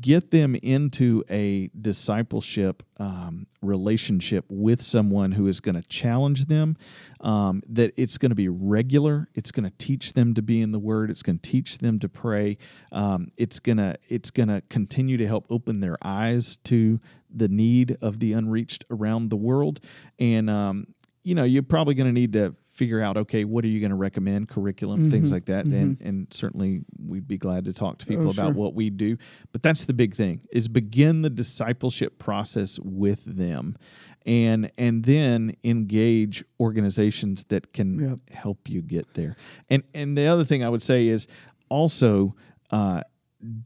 get 0.00 0.30
them 0.30 0.54
into 0.56 1.24
a 1.30 1.70
discipleship 1.80 2.82
um, 2.98 3.46
relationship 3.62 4.44
with 4.48 4.82
someone 4.82 5.32
who 5.32 5.46
is 5.46 5.60
going 5.60 5.74
to 5.74 5.88
challenge 5.88 6.46
them 6.46 6.76
um, 7.20 7.62
that 7.68 7.92
it's 7.96 8.18
going 8.18 8.30
to 8.30 8.36
be 8.36 8.48
regular. 8.48 9.28
It's 9.34 9.50
going 9.50 9.64
to 9.64 9.76
teach 9.78 10.12
them 10.12 10.34
to 10.34 10.42
be 10.42 10.60
in 10.60 10.72
the 10.72 10.78
word. 10.78 11.10
It's 11.10 11.22
going 11.22 11.38
to 11.38 11.50
teach 11.50 11.78
them 11.78 11.98
to 12.00 12.08
pray. 12.08 12.58
Um, 12.92 13.28
it's 13.36 13.60
going 13.60 13.78
to 13.78 13.96
it's 14.08 14.30
going 14.30 14.48
to 14.48 14.62
continue 14.68 15.16
to 15.16 15.26
help 15.26 15.46
open 15.48 15.80
their 15.80 15.96
eyes 16.02 16.56
to 16.64 17.00
the 17.34 17.48
need 17.48 17.96
of 18.02 18.20
the 18.20 18.32
unreached 18.34 18.84
around 18.90 19.30
the 19.30 19.36
world. 19.36 19.80
And 20.18 20.50
um, 20.50 20.88
you 21.24 21.34
know 21.34 21.44
you're 21.44 21.62
probably 21.62 21.94
going 21.94 22.06
to 22.06 22.12
need 22.12 22.32
to 22.34 22.54
figure 22.78 23.00
out 23.00 23.16
okay 23.16 23.42
what 23.44 23.64
are 23.64 23.68
you 23.68 23.80
going 23.80 23.90
to 23.90 23.96
recommend 23.96 24.48
curriculum 24.48 25.10
things 25.10 25.32
like 25.32 25.46
that 25.46 25.64
and 25.66 26.00
and 26.00 26.28
certainly 26.30 26.80
we'd 27.04 27.26
be 27.26 27.36
glad 27.36 27.64
to 27.64 27.72
talk 27.72 27.98
to 27.98 28.06
people 28.06 28.28
Oh, 28.28 28.30
about 28.30 28.52
sure. 28.52 28.52
what 28.62 28.74
we 28.74 28.88
do 28.88 29.16
but 29.52 29.62
that's 29.62 29.84
the 29.84 29.92
big 29.92 30.14
thing 30.14 30.42
is 30.52 30.68
begin 30.68 31.22
the 31.22 31.30
discipleship 31.30 32.18
process 32.18 32.78
with 32.78 33.24
them 33.24 33.76
and 34.24 34.70
and 34.78 35.04
then 35.04 35.54
engage 35.64 36.44
organizations 36.60 37.44
that 37.48 37.72
can 37.72 37.98
Yep. 37.98 38.30
help 38.36 38.68
you 38.68 38.80
get 38.82 39.14
there 39.14 39.34
and 39.68 39.82
and 39.92 40.16
the 40.16 40.26
other 40.26 40.44
thing 40.44 40.62
i 40.62 40.68
would 40.68 40.82
say 40.82 41.08
is 41.08 41.26
also 41.68 42.34
uh, 42.70 43.02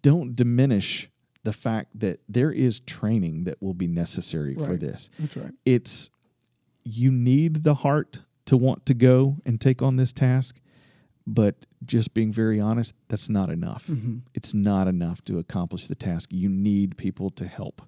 don't 0.01 0.35
diminish 0.35 1.11
the 1.45 1.53
fact 1.53 1.89
that 1.99 2.21
there 2.29 2.51
is 2.53 2.81
training 2.81 3.45
that 3.45 3.61
will 3.61 3.75
be 3.75 3.87
necessary 3.89 4.55
for 4.55 4.77
this 4.77 5.11
That's 5.19 5.37
right. 5.37 5.53
it's 5.67 6.09
you 6.85 7.11
need 7.13 7.63
the 7.65 7.75
heart 7.75 8.21
to 8.47 8.57
want 8.57 8.85
to 8.87 8.95
go 8.95 9.37
and 9.45 9.61
take 9.61 9.83
on 9.83 9.97
this 9.97 10.13
task 10.13 10.57
but 11.27 11.55
just 11.85 12.15
being 12.15 12.33
very 12.33 12.61
honest 12.61 12.95
that's 13.09 13.29
not 13.29 13.51
enough. 13.51 13.87
Mm-hmm. 13.87 14.19
it's 14.35 14.55
not 14.55 14.89
enough 14.89 15.25
to 15.25 15.39
accomplish 15.39 15.87
the 15.87 15.95
task. 15.95 16.31
You 16.33 16.49
need 16.49 16.97
people 16.97 17.31
to 17.31 17.47
help. 17.47 17.83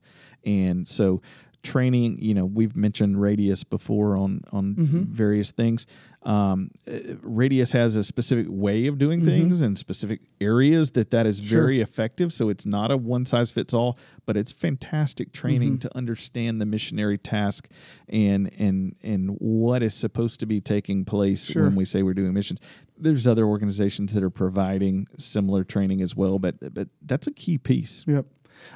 And 0.44 0.87
so 0.87 1.23
training 1.64 2.18
you 2.21 2.35
know 2.35 2.44
we've 2.44 2.76
mentioned 2.76 3.21
radius 3.21 3.64
before 3.64 4.16
on 4.16 4.40
on 4.52 4.75
Mm-hmm. 4.75 5.02
various 5.04 5.50
things 5.50 5.87
um, 6.23 6.71
uh, 6.90 6.99
radius 7.23 7.73
has 7.73 7.97
a 7.97 8.04
specific 8.04 8.47
way 8.49 8.87
of 8.87 8.99
doing 8.99 9.21
Mm-hmm. 9.21 9.28
things 9.28 9.61
and 9.61 9.78
specific 9.78 10.21
areas 10.40 10.92
that 10.92 11.11
that 11.11 11.26
is 11.26 11.40
very 11.40 11.80
effective 11.80 12.33
so 12.33 12.49
it's 12.49 12.64
not 12.66 12.90
a 12.90 12.97
one 12.97 13.25
size 13.26 13.50
fits 13.50 13.73
all 13.75 13.99
but 14.26 14.37
it's 14.37 14.52
fantastic 14.52 15.33
training 15.33 15.73
Mm-hmm. 15.73 15.78
to 15.88 15.97
understand 15.97 16.61
the 16.61 16.66
missionary 16.66 17.18
task 17.18 17.68
and 18.09 18.50
and 18.59 18.94
and 19.02 19.30
what 19.40 19.83
is 19.83 19.94
supposed 19.94 20.40
to 20.40 20.47
be 20.47 20.61
taking 20.61 21.04
place 21.04 21.47
Sure. 21.47 21.64
when 21.64 21.75
we 21.75 21.85
say 21.85 22.02
we're 22.02 22.14
doing 22.14 22.33
missions 22.33 22.61
there's 22.97 23.26
other 23.26 23.44
organizations 23.47 24.14
that 24.14 24.23
are 24.23 24.30
providing 24.30 25.09
similar 25.18 25.64
training 25.64 26.00
as 26.02 26.14
well 26.14 26.38
but 26.38 26.54
but 26.75 26.88
that's 27.02 27.26
a 27.26 27.33
key 27.33 27.59
piece 27.59 28.04
Yep. 28.06 28.26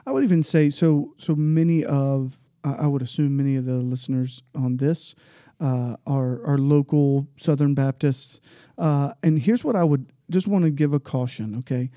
I 0.05 0.13
would 0.13 0.23
even 0.25 0.43
say 0.43 0.69
so. 0.69 1.15
So 1.17 1.35
many 1.35 1.83
of 1.85 2.37
I 2.65 2.73
I 2.73 2.87
would 2.87 3.03
assume 3.03 3.37
many 3.37 3.57
of 3.57 3.65
the 3.65 3.75
listeners 3.75 4.43
on 4.55 4.77
this 4.79 5.15
uh, 5.61 5.97
are 6.07 6.45
are 6.45 6.59
local 6.59 7.29
Southern 7.37 7.75
Baptists, 7.75 8.41
uh, 8.77 9.13
and 9.23 9.39
here's 9.39 9.65
what 9.65 9.77
I 9.77 9.85
would 9.85 10.13
just 10.31 10.47
want 10.47 10.65
to 10.65 10.71
give 10.71 10.93
a 10.93 11.01
caution. 11.01 11.57
Okay, 11.59 11.91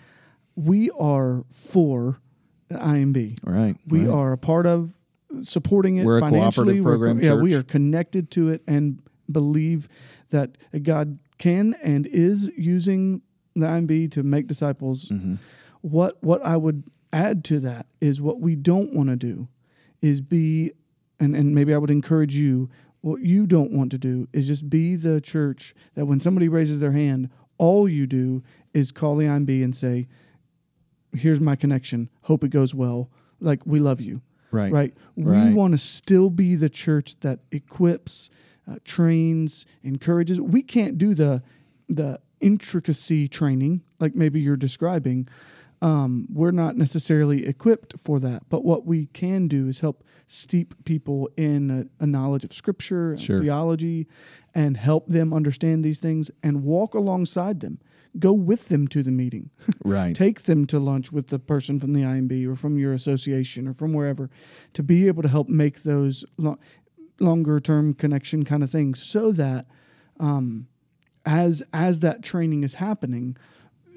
we 0.55 0.89
are 0.91 1.43
for 1.49 2.21
IMB. 2.71 3.37
right 3.43 3.75
We 3.87 4.05
right. 4.05 4.13
are 4.13 4.31
a 4.33 4.37
part 4.37 4.65
of 4.65 4.93
supporting 5.43 5.97
it 5.97 6.05
We're 6.05 6.17
a 6.17 6.21
financially. 6.21 6.81
cooperative 6.81 6.85
We're 6.85 6.91
program 6.91 7.19
yeah, 7.21 7.33
we 7.33 7.53
are 7.53 7.63
connected 7.63 8.31
to 8.31 8.49
it 8.49 8.61
and 8.67 9.01
believe 9.31 9.87
that 10.29 10.57
God 10.83 11.19
can 11.37 11.75
and 11.81 12.05
is 12.05 12.51
using 12.57 13.21
the 13.55 13.65
IMB 13.65 14.11
to 14.11 14.23
make 14.23 14.47
disciples. 14.47 15.09
Mm-hmm. 15.09 15.35
What 15.81 16.21
what 16.21 16.43
I 16.45 16.57
would 16.57 16.83
add 17.13 17.43
to 17.45 17.59
that 17.59 17.87
is 17.99 18.21
what 18.21 18.39
we 18.39 18.55
don't 18.55 18.93
want 18.93 19.09
to 19.09 19.15
do 19.15 19.47
is 20.01 20.21
be 20.21 20.71
and, 21.19 21.35
and 21.35 21.53
maybe 21.53 21.73
I 21.73 21.77
would 21.77 21.91
encourage 21.91 22.35
you 22.35 22.69
what 23.01 23.21
you 23.21 23.47
don't 23.47 23.71
want 23.71 23.91
to 23.91 23.97
do 23.97 24.27
is 24.31 24.47
just 24.47 24.69
be 24.69 24.95
the 24.95 25.19
church 25.21 25.73
that 25.95 26.05
when 26.05 26.19
somebody 26.19 26.47
raises 26.47 26.79
their 26.79 26.91
hand, 26.91 27.29
all 27.57 27.89
you 27.89 28.07
do 28.07 28.43
is 28.73 28.91
call 28.91 29.15
the 29.15 29.25
IMB 29.25 29.63
and 29.63 29.75
say, 29.75 30.07
here's 31.13 31.39
my 31.39 31.55
connection. 31.55 32.09
Hope 32.23 32.43
it 32.43 32.49
goes 32.49 32.73
well. 32.73 33.09
Like 33.39 33.61
we 33.65 33.79
love 33.79 34.01
you. 34.01 34.21
Right. 34.51 34.71
Right. 34.71 34.93
Right. 35.17 35.47
We 35.47 35.53
want 35.53 35.73
to 35.73 35.77
still 35.77 36.29
be 36.29 36.55
the 36.55 36.69
church 36.69 37.19
that 37.21 37.39
equips, 37.51 38.29
uh, 38.69 38.75
trains, 38.83 39.65
encourages. 39.83 40.39
We 40.39 40.61
can't 40.61 40.97
do 40.97 41.13
the 41.13 41.41
the 41.89 42.19
intricacy 42.39 43.27
training 43.27 43.83
like 43.99 44.15
maybe 44.15 44.39
you're 44.39 44.57
describing. 44.57 45.27
Um, 45.81 46.27
we're 46.31 46.51
not 46.51 46.77
necessarily 46.77 47.47
equipped 47.47 47.95
for 47.99 48.19
that, 48.19 48.43
but 48.49 48.63
what 48.63 48.85
we 48.85 49.07
can 49.07 49.47
do 49.47 49.67
is 49.67 49.79
help 49.79 50.03
steep 50.27 50.75
people 50.85 51.27
in 51.35 51.89
a, 51.99 52.03
a 52.03 52.05
knowledge 52.07 52.43
of 52.43 52.53
Scripture, 52.53 53.11
and 53.13 53.21
Sure. 53.21 53.39
theology, 53.39 54.07
and 54.53 54.77
help 54.77 55.07
them 55.07 55.33
understand 55.33 55.83
these 55.83 55.97
things 55.99 56.29
and 56.43 56.63
walk 56.63 56.93
alongside 56.93 57.61
them. 57.61 57.79
Go 58.19 58.31
with 58.33 58.67
them 58.67 58.87
to 58.89 59.01
the 59.01 59.11
meeting. 59.11 59.49
Right. 59.83 60.15
Take 60.15 60.43
them 60.43 60.67
to 60.67 60.79
lunch 60.79 61.11
with 61.11 61.27
the 61.27 61.39
person 61.39 61.79
from 61.79 61.93
the 61.93 62.01
IMB 62.03 62.47
or 62.47 62.55
from 62.55 62.77
your 62.77 62.93
association 62.93 63.67
or 63.67 63.73
from 63.73 63.93
wherever 63.93 64.29
to 64.73 64.83
be 64.83 65.07
able 65.07 65.23
to 65.23 65.29
help 65.29 65.49
make 65.49 65.81
those 65.83 66.23
lo- 66.37 66.59
longer 67.19 67.59
term 67.59 67.93
connection 67.95 68.43
kind 68.45 68.63
of 68.63 68.69
things 68.69 69.01
so 69.01 69.31
that 69.31 69.65
um, 70.19 70.67
as 71.25 71.63
as 71.73 71.99
that 72.01 72.21
training 72.21 72.63
is 72.63 72.75
happening, 72.75 73.35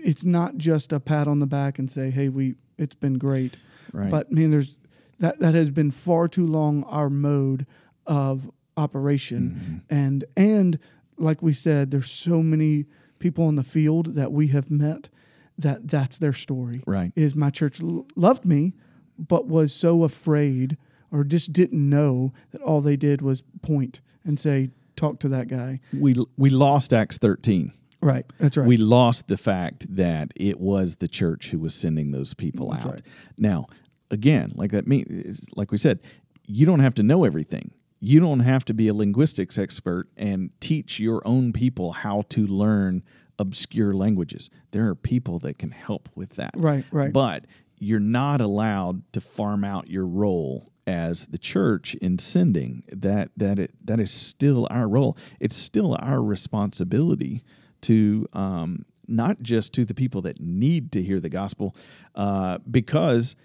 it's 0.05 0.25
not 0.25 0.57
just 0.59 0.93
a 0.93 1.01
pat 1.01 1.27
on 1.27 1.39
the 1.41 1.47
back 1.47 1.79
and 1.79 1.91
say, 1.91 2.11
"Hey, 2.11 2.29
we 2.29 2.55
it's 2.79 2.95
been 2.95 3.15
great." 3.19 3.57
right. 3.93 4.11
But 4.11 4.31
man, 4.33 4.51
there's 4.51 4.77
that 5.19 5.39
that 5.41 5.55
has 5.55 5.71
been 5.71 5.91
far 5.91 6.29
too 6.29 6.47
long 6.47 6.83
our 6.85 7.09
mode 7.11 7.67
of 8.07 8.51
operation, 8.77 9.43
Mhm. 9.57 9.81
and 9.91 10.25
and 10.37 10.79
like 11.17 11.43
we 11.43 11.53
said, 11.53 11.91
there's 11.91 12.11
so 12.11 12.43
many 12.43 12.87
people 13.19 13.49
in 13.49 13.55
the 13.55 13.65
field 13.65 14.15
that 14.15 14.33
we 14.33 14.49
have 14.49 14.71
met 14.71 15.09
that 15.57 15.87
that's 15.89 16.19
their 16.19 16.33
story. 16.33 16.83
right. 16.87 17.13
Is 17.15 17.35
my 17.37 17.51
church 17.51 17.81
l- 17.81 18.05
loved 18.17 18.45
me, 18.45 18.75
but 19.17 19.47
was 19.47 19.73
so 19.73 20.03
afraid 20.03 20.77
or 21.13 21.23
just 21.23 21.53
didn't 21.53 21.89
know 21.89 22.33
that 22.51 22.61
all 22.63 22.81
they 22.81 22.97
did 22.97 23.23
was 23.23 23.43
point 23.63 24.01
and 24.25 24.39
say, 24.41 24.71
"Talk 24.97 25.21
to 25.21 25.29
that 25.29 25.47
guy." 25.47 25.79
We 25.97 26.17
we 26.37 26.51
lost 26.51 26.93
Acts 26.93 27.17
13. 27.19 27.73
Right. 28.05 28.27
That's 28.39 28.57
right. 28.57 28.67
We 28.67 28.77
lost 28.77 29.29
the 29.29 29.39
fact 29.39 29.87
that 29.97 30.33
it 30.37 30.61
was 30.61 30.97
the 30.97 31.09
church 31.09 31.51
who 31.51 31.59
was 31.59 31.75
sending 31.75 32.11
those 32.11 32.35
people 32.35 32.71
That's 32.71 32.85
out. 32.85 32.93
right. 32.93 33.03
Now, 33.39 33.67
again, 34.11 34.53
like 34.55 34.73
that 34.73 34.87
means 34.87 35.47
like 35.57 35.73
we 35.73 35.79
said, 35.79 36.01
you 36.47 36.67
don't 36.67 36.81
have 36.81 36.95
to 36.97 37.03
know 37.03 37.25
everything. 37.25 37.71
You 38.01 38.21
don't 38.21 38.41
have 38.41 38.67
to 38.67 38.75
be 38.75 38.89
a 38.89 38.95
linguistics 38.95 39.57
expert 39.57 40.09
and 40.19 40.51
teach 40.61 41.01
your 41.01 41.23
own 41.25 41.55
people 41.55 41.93
how 41.93 42.23
to 42.29 42.47
learn 42.47 43.03
obscure 43.39 43.95
languages. 43.95 44.51
There 44.73 44.87
are 44.89 44.95
people 44.95 45.39
that 45.39 45.59
can 45.59 45.71
help 45.71 46.11
with 46.15 46.35
that. 46.35 46.51
right. 46.55 46.85
Right. 46.93 47.13
But 47.13 47.47
you're 47.79 48.01
not 48.01 48.43
allowed 48.43 49.11
to 49.15 49.21
farm 49.23 49.65
out 49.65 49.89
your 49.89 50.07
role 50.07 50.69
as 50.87 51.27
the 51.27 51.39
church 51.39 51.95
in 51.95 52.19
sending. 52.19 52.83
That 52.93 53.31
that 53.39 53.59
it, 53.59 53.71
that 53.83 53.99
is 53.99 54.11
still 54.11 54.69
our 54.71 54.87
role. 54.89 55.17
It's 55.41 55.57
still 55.57 55.97
our 55.99 56.23
responsibility 56.23 57.43
to 57.85 58.27
um, 58.33 58.85
not 59.07 59.43
just 59.43 59.73
to 59.75 59.85
the 59.85 59.95
people 59.95 60.23
that 60.23 60.41
need 60.41 60.93
to 60.93 61.03
hear 61.03 61.21
the 61.21 61.29
gospel, 61.29 61.75
uh, 62.15 62.59
because 62.71 63.37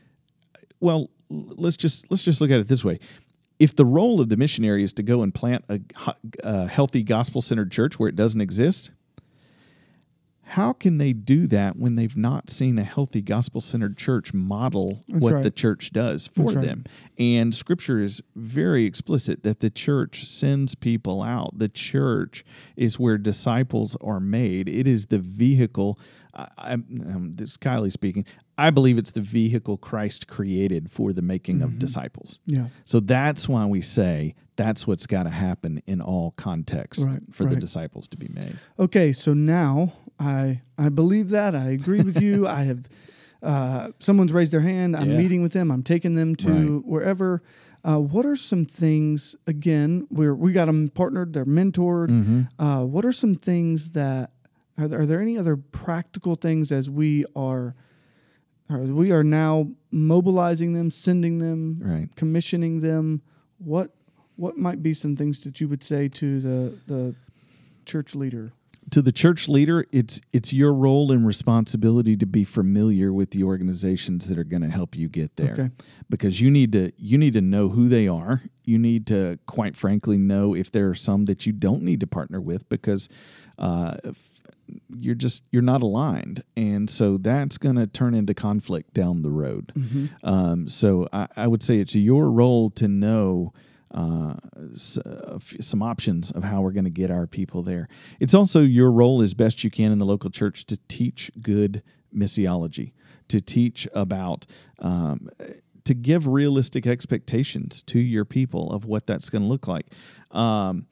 well, 0.79 1.09
let's 1.29 1.77
just 1.77 2.09
let's 2.09 2.23
just 2.23 2.41
look 2.41 2.51
at 2.51 2.59
it 2.59 2.67
this 2.67 2.83
way. 2.83 2.99
If 3.59 3.75
the 3.75 3.85
role 3.85 4.21
of 4.21 4.29
the 4.29 4.37
missionary 4.37 4.83
is 4.83 4.93
to 4.93 5.03
go 5.03 5.21
and 5.21 5.33
plant 5.33 5.65
a, 5.67 5.81
a 6.43 6.67
healthy 6.67 7.03
gospel 7.03 7.41
centered 7.41 7.71
church 7.71 7.99
where 7.99 8.07
it 8.07 8.15
doesn't 8.15 8.39
exist, 8.39 8.91
how 10.49 10.73
can 10.73 10.97
they 10.97 11.13
do 11.13 11.45
that 11.45 11.77
when 11.77 11.93
they've 11.93 12.17
not 12.17 12.49
seen 12.49 12.79
a 12.79 12.83
healthy 12.83 13.21
gospel 13.21 13.61
centered 13.61 13.97
church 13.97 14.33
model 14.33 15.03
That's 15.07 15.23
what 15.23 15.33
right. 15.33 15.43
the 15.43 15.51
church 15.51 15.91
does 15.91 16.25
for 16.25 16.45
That's 16.45 16.55
right. 16.55 16.65
them? 16.65 16.83
And 17.19 17.53
scripture 17.53 18.01
is 18.01 18.23
very 18.35 18.85
explicit 18.85 19.43
that 19.43 19.59
the 19.59 19.69
church 19.69 20.25
sends 20.25 20.73
people 20.73 21.21
out. 21.21 21.59
The 21.59 21.69
church 21.69 22.43
is 22.75 22.97
where 22.97 23.19
disciples 23.19 23.95
are 24.01 24.19
made, 24.19 24.67
it 24.67 24.87
is 24.87 25.07
the 25.07 25.19
vehicle. 25.19 25.99
I, 26.57 26.71
I, 26.71 26.73
um, 26.73 27.33
this 27.35 27.57
Kylie 27.57 27.91
speaking. 27.91 28.25
I 28.57 28.69
believe 28.71 28.97
it's 28.97 29.11
the 29.11 29.21
vehicle 29.21 29.77
Christ 29.77 30.27
created 30.27 30.91
for 30.91 31.13
the 31.13 31.21
making 31.21 31.57
Mm-hmm. 31.59 31.65
of 31.65 31.79
disciples. 31.79 32.39
yeah. 32.45 32.67
So 32.85 32.99
that's 32.99 33.47
why 33.49 33.65
we 33.65 33.81
say 33.81 34.35
that's 34.55 34.85
what's 34.85 35.05
got 35.07 35.23
to 35.23 35.29
happen 35.29 35.81
in 35.87 36.01
all 36.01 36.31
contexts 36.31 37.03
Right, 37.03 37.21
for 37.31 37.45
the 37.45 37.55
disciples 37.55 38.07
to 38.09 38.17
be 38.17 38.27
made. 38.27 38.57
Okay, 38.77 39.13
so 39.13 39.33
now 39.33 39.93
I 40.19 40.61
I 40.77 40.89
believe 40.89 41.29
that 41.29 41.55
I 41.55 41.69
agree 41.69 42.01
with 42.01 42.21
you. 42.21 42.45
I 42.47 42.63
have 42.63 42.87
uh, 43.41 43.91
someone's 43.99 44.33
raised 44.33 44.51
their 44.51 44.59
hand. 44.61 44.95
I'm 44.97 45.11
Yeah. 45.11 45.17
meeting 45.17 45.41
with 45.41 45.53
them. 45.53 45.71
I'm 45.71 45.83
taking 45.83 46.15
them 46.15 46.35
to 46.37 46.51
Right. 46.51 46.85
wherever. 46.85 47.41
Uh, 47.85 47.99
what 47.99 48.25
are 48.25 48.35
some 48.35 48.65
things? 48.65 49.37
Again, 49.47 50.05
we're 50.09 50.35
we 50.35 50.51
got 50.51 50.65
them 50.65 50.89
partnered. 50.89 51.31
They're 51.31 51.45
mentored. 51.45 52.09
Mm-hmm. 52.09 52.41
Uh, 52.61 52.83
what 52.83 53.05
are 53.05 53.13
some 53.13 53.35
things 53.35 53.91
that 53.91 54.31
are 54.79 54.87
there, 54.87 55.01
are 55.01 55.05
there 55.05 55.21
any 55.21 55.37
other 55.37 55.57
practical 55.57 56.35
things 56.35 56.71
as 56.71 56.89
we 56.89 57.25
are, 57.35 57.75
as 58.69 58.89
we 58.91 59.11
are 59.11 59.23
now 59.23 59.69
mobilizing 59.91 60.73
them, 60.73 60.89
sending 60.91 61.39
them, 61.39 61.79
Right. 61.81 62.15
commissioning 62.15 62.79
them? 62.79 63.21
What 63.57 63.91
what 64.35 64.57
might 64.57 64.81
be 64.81 64.93
some 64.93 65.17
things 65.17 65.41
that 65.41 65.59
you 65.59 65.67
would 65.67 65.83
say 65.83 66.07
to 66.07 66.39
the 66.39 66.77
the 66.87 67.15
church 67.85 68.15
leader? 68.15 68.53
to 68.91 69.03
the 69.03 69.11
church 69.11 69.47
leader, 69.47 69.85
it's 69.91 70.19
it's 70.33 70.51
your 70.51 70.73
role 70.73 71.11
and 71.11 71.27
responsibility 71.27 72.17
to 72.17 72.25
be 72.25 72.43
familiar 72.43 73.13
with 73.13 73.29
the 73.31 73.43
organizations 73.43 74.27
that 74.27 74.37
are 74.39 74.43
going 74.43 74.63
to 74.63 74.69
help 74.69 74.95
you 74.95 75.07
get 75.07 75.35
there. 75.35 75.53
Okay. 75.53 75.69
Because 76.09 76.41
you 76.41 76.49
need 76.49 76.71
to 76.71 76.91
you 76.97 77.17
need 77.19 77.33
to 77.33 77.41
know 77.41 77.69
who 77.69 77.87
they 77.87 78.07
are. 78.07 78.41
You 78.63 78.79
need 78.79 79.05
to, 79.07 79.37
quite 79.45 79.75
frankly, 79.75 80.17
know 80.17 80.55
if 80.55 80.71
there 80.71 80.89
are 80.89 80.95
some 80.95 81.25
that 81.25 81.45
you 81.45 81.53
don't 81.53 81.83
need 81.83 81.99
to 81.99 82.07
partner 82.07 82.41
with 82.41 82.67
because 82.69 83.09
uh, 83.59 83.97
you're 84.97 85.15
just 85.15 85.43
you're 85.51 85.61
not 85.61 85.81
aligned, 85.81 86.43
and 86.55 86.89
so 86.89 87.17
that's 87.17 87.57
going 87.57 87.75
to 87.75 87.87
turn 87.87 88.13
into 88.13 88.33
conflict 88.33 88.93
down 88.93 89.21
the 89.23 89.29
road. 89.31 89.71
Um, 90.23 90.67
so 90.67 91.07
I, 91.13 91.27
I 91.35 91.47
would 91.47 91.63
say 91.63 91.79
it's 91.79 91.95
your 91.95 92.29
role 92.31 92.69
to 92.71 92.87
know 92.87 93.53
uh, 93.93 94.35
f- 94.75 95.55
some 95.61 95.81
options 95.81 96.31
of 96.31 96.43
how 96.43 96.61
we're 96.61 96.71
going 96.71 96.83
to 96.85 96.91
get 96.91 97.09
our 97.09 97.25
people 97.27 97.63
there. 97.63 97.87
It's 98.19 98.33
also 98.33 98.61
your 98.61 98.91
role 98.91 99.21
as 99.21 99.33
best 99.33 99.63
you 99.63 99.71
can 99.71 99.91
in 99.91 99.99
the 99.99 100.05
local 100.05 100.29
church 100.29 100.65
to 100.67 100.77
teach 100.87 101.31
good 101.41 101.81
missiology, 102.15 102.91
to 103.29 103.41
teach 103.41 103.87
about. 103.93 104.45
Um, 104.79 105.29
to 105.85 105.95
give 105.95 106.27
realistic 106.27 106.85
expectations 106.85 107.81
to 107.81 107.97
your 107.99 108.23
people 108.23 108.71
of 108.71 108.85
what 108.85 109.07
that's 109.07 109.27
going 109.31 109.41
to 109.41 109.47
look 109.47 109.67
like. 109.67 109.87
Um, 110.29 110.85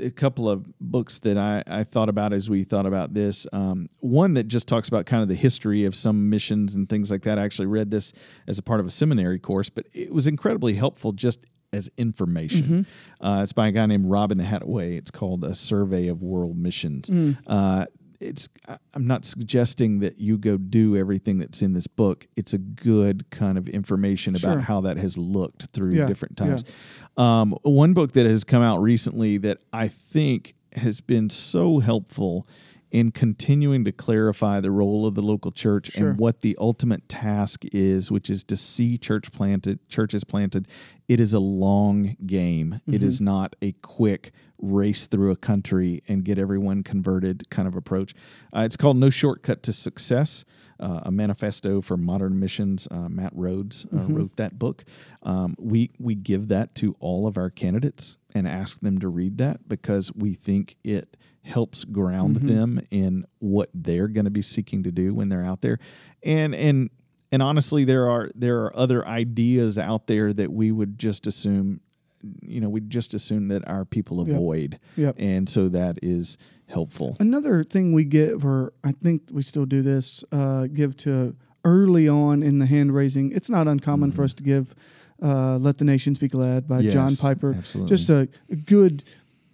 a 0.00 0.10
couple 0.10 0.48
of 0.48 0.66
books 0.80 1.18
that 1.20 1.36
I, 1.38 1.62
I 1.66 1.84
thought 1.84 2.08
about 2.08 2.32
as 2.32 2.50
we 2.50 2.64
thought 2.64 2.86
about 2.86 3.14
this. 3.14 3.46
Um, 3.52 3.88
one 4.00 4.34
that 4.34 4.48
just 4.48 4.68
talks 4.68 4.88
about 4.88 5.06
kind 5.06 5.22
of 5.22 5.28
the 5.28 5.34
history 5.34 5.84
of 5.84 5.94
some 5.94 6.28
missions 6.30 6.74
and 6.74 6.88
things 6.88 7.10
like 7.10 7.22
that. 7.22 7.38
I 7.38 7.44
actually 7.44 7.66
read 7.66 7.90
this 7.90 8.12
as 8.46 8.58
a 8.58 8.62
part 8.62 8.80
of 8.80 8.86
a 8.86 8.90
seminary 8.90 9.38
course, 9.38 9.70
but 9.70 9.86
it 9.92 10.12
was 10.12 10.26
incredibly 10.26 10.74
helpful 10.74 11.12
just 11.12 11.46
as 11.72 11.90
information. 11.98 12.86
Uh, 13.20 13.40
it's 13.42 13.52
by 13.52 13.68
a 13.68 13.72
guy 13.72 13.84
named 13.86 14.06
Robin 14.06 14.38
Hathaway. 14.38 14.96
It's 14.96 15.10
called 15.10 15.44
A 15.44 15.54
Survey 15.54 16.08
of 16.08 16.22
World 16.22 16.56
Missions. 16.56 17.10
Uh, 17.46 17.86
it's 18.20 18.48
I'm 18.94 19.06
not 19.06 19.24
suggesting 19.24 20.00
that 20.00 20.18
you 20.18 20.38
go 20.38 20.56
do 20.56 20.96
everything 20.96 21.38
that's 21.38 21.62
in 21.62 21.72
this 21.72 21.86
book. 21.86 22.26
It's 22.36 22.52
a 22.52 22.58
good 22.58 23.30
kind 23.30 23.56
of 23.58 23.68
information 23.68 24.34
about 24.34 24.54
Sure. 24.54 24.60
how 24.60 24.80
that 24.82 24.96
has 24.96 25.16
looked 25.16 25.68
through 25.72 25.92
Yeah, 25.94 26.06
different 26.06 26.36
times. 26.36 26.64
Um, 27.16 27.56
one 27.62 27.94
book 27.94 28.12
that 28.12 28.26
has 28.26 28.44
come 28.44 28.62
out 28.62 28.78
recently 28.82 29.38
that 29.38 29.58
I 29.72 29.88
think 29.88 30.54
has 30.74 31.00
been 31.00 31.30
so 31.30 31.78
helpful 31.78 32.46
in 32.90 33.10
continuing 33.10 33.84
to 33.84 33.92
clarify 33.92 34.60
the 34.60 34.70
role 34.70 35.06
of 35.06 35.14
the 35.14 35.22
local 35.22 35.50
church 35.52 35.92
Sure. 35.92 36.10
and 36.10 36.18
what 36.18 36.40
the 36.40 36.56
ultimate 36.58 37.08
task 37.08 37.64
is, 37.72 38.10
which 38.10 38.30
is 38.30 38.42
to 38.44 38.56
see 38.56 38.96
church 38.96 39.30
planted, 39.32 39.86
churches 39.88 40.24
planted. 40.24 40.66
It 41.06 41.20
is 41.20 41.32
a 41.34 41.38
long 41.40 42.16
game. 42.26 42.80
It 42.86 43.02
is 43.02 43.20
not 43.20 43.56
a 43.62 43.72
quick 43.72 44.32
race 44.60 45.06
through 45.06 45.30
a 45.30 45.36
country 45.36 46.02
and 46.08 46.24
get 46.24 46.38
everyone 46.38 46.82
converted 46.82 47.48
kind 47.50 47.68
of 47.68 47.76
approach. 47.76 48.14
Uh, 48.54 48.60
it's 48.60 48.76
called 48.76 48.96
No 48.96 49.08
Shortcut 49.08 49.62
to 49.64 49.72
Success, 49.72 50.44
uh, 50.80 51.00
a 51.04 51.10
manifesto 51.10 51.80
for 51.80 51.96
modern 51.96 52.38
missions. 52.38 52.88
Uh, 52.90 53.08
Matt 53.08 53.32
Rhodes 53.34 53.86
uh, 53.92 54.00
wrote 54.02 54.36
that 54.36 54.58
book. 54.58 54.84
Um, 55.22 55.54
we 55.58 55.90
we 55.98 56.14
give 56.14 56.48
that 56.48 56.74
to 56.76 56.96
all 57.00 57.26
of 57.26 57.36
our 57.38 57.50
candidates 57.50 58.16
and 58.38 58.48
ask 58.48 58.80
them 58.80 58.98
to 59.00 59.08
read 59.08 59.38
that 59.38 59.68
because 59.68 60.12
we 60.14 60.34
think 60.34 60.76
it 60.84 61.16
helps 61.42 61.84
ground 61.84 62.36
them 62.36 62.80
in 62.90 63.24
what 63.38 63.70
they're 63.74 64.08
going 64.08 64.24
to 64.26 64.30
be 64.30 64.42
seeking 64.42 64.82
to 64.84 64.90
do 64.90 65.14
when 65.14 65.28
they're 65.28 65.44
out 65.44 65.60
there, 65.62 65.78
and 66.22 66.54
and 66.54 66.90
and 67.32 67.42
honestly, 67.42 67.84
there 67.84 68.08
are 68.08 68.30
there 68.34 68.60
are 68.64 68.76
other 68.76 69.06
ideas 69.06 69.76
out 69.78 70.06
there 70.06 70.32
that 70.32 70.52
we 70.52 70.70
would 70.72 70.98
just 70.98 71.26
assume, 71.26 71.80
you 72.42 72.60
know, 72.60 72.68
we 72.68 72.80
just 72.80 73.12
assume 73.14 73.48
that 73.48 73.66
our 73.68 73.84
people 73.84 74.20
avoid, 74.20 74.78
Yep. 74.96 75.16
and 75.18 75.48
so 75.48 75.68
that 75.68 75.98
is 76.02 76.38
helpful. 76.66 77.16
Another 77.20 77.64
thing 77.64 77.92
we 77.92 78.04
give, 78.04 78.44
or 78.44 78.72
I 78.84 78.92
think 78.92 79.22
we 79.30 79.42
still 79.42 79.66
do 79.66 79.82
this, 79.82 80.24
uh, 80.32 80.66
give 80.66 80.96
to 80.98 81.34
early 81.64 82.08
on 82.08 82.42
in 82.42 82.58
the 82.60 82.66
hand 82.66 82.94
raising, 82.94 83.30
it's 83.32 83.50
not 83.50 83.66
uncommon 83.68 84.12
for 84.12 84.22
us 84.24 84.32
to 84.34 84.42
give 84.42 84.74
uh, 85.22 85.58
"Let 85.58 85.78
the 85.78 85.84
Nations 85.84 86.18
Be 86.18 86.28
Glad" 86.28 86.66
by 86.68 86.82
John 86.82 87.16
Piper. 87.16 87.54
absolutely. 87.56 87.88
Just 87.96 88.10
a, 88.10 88.28
good, 88.66 89.04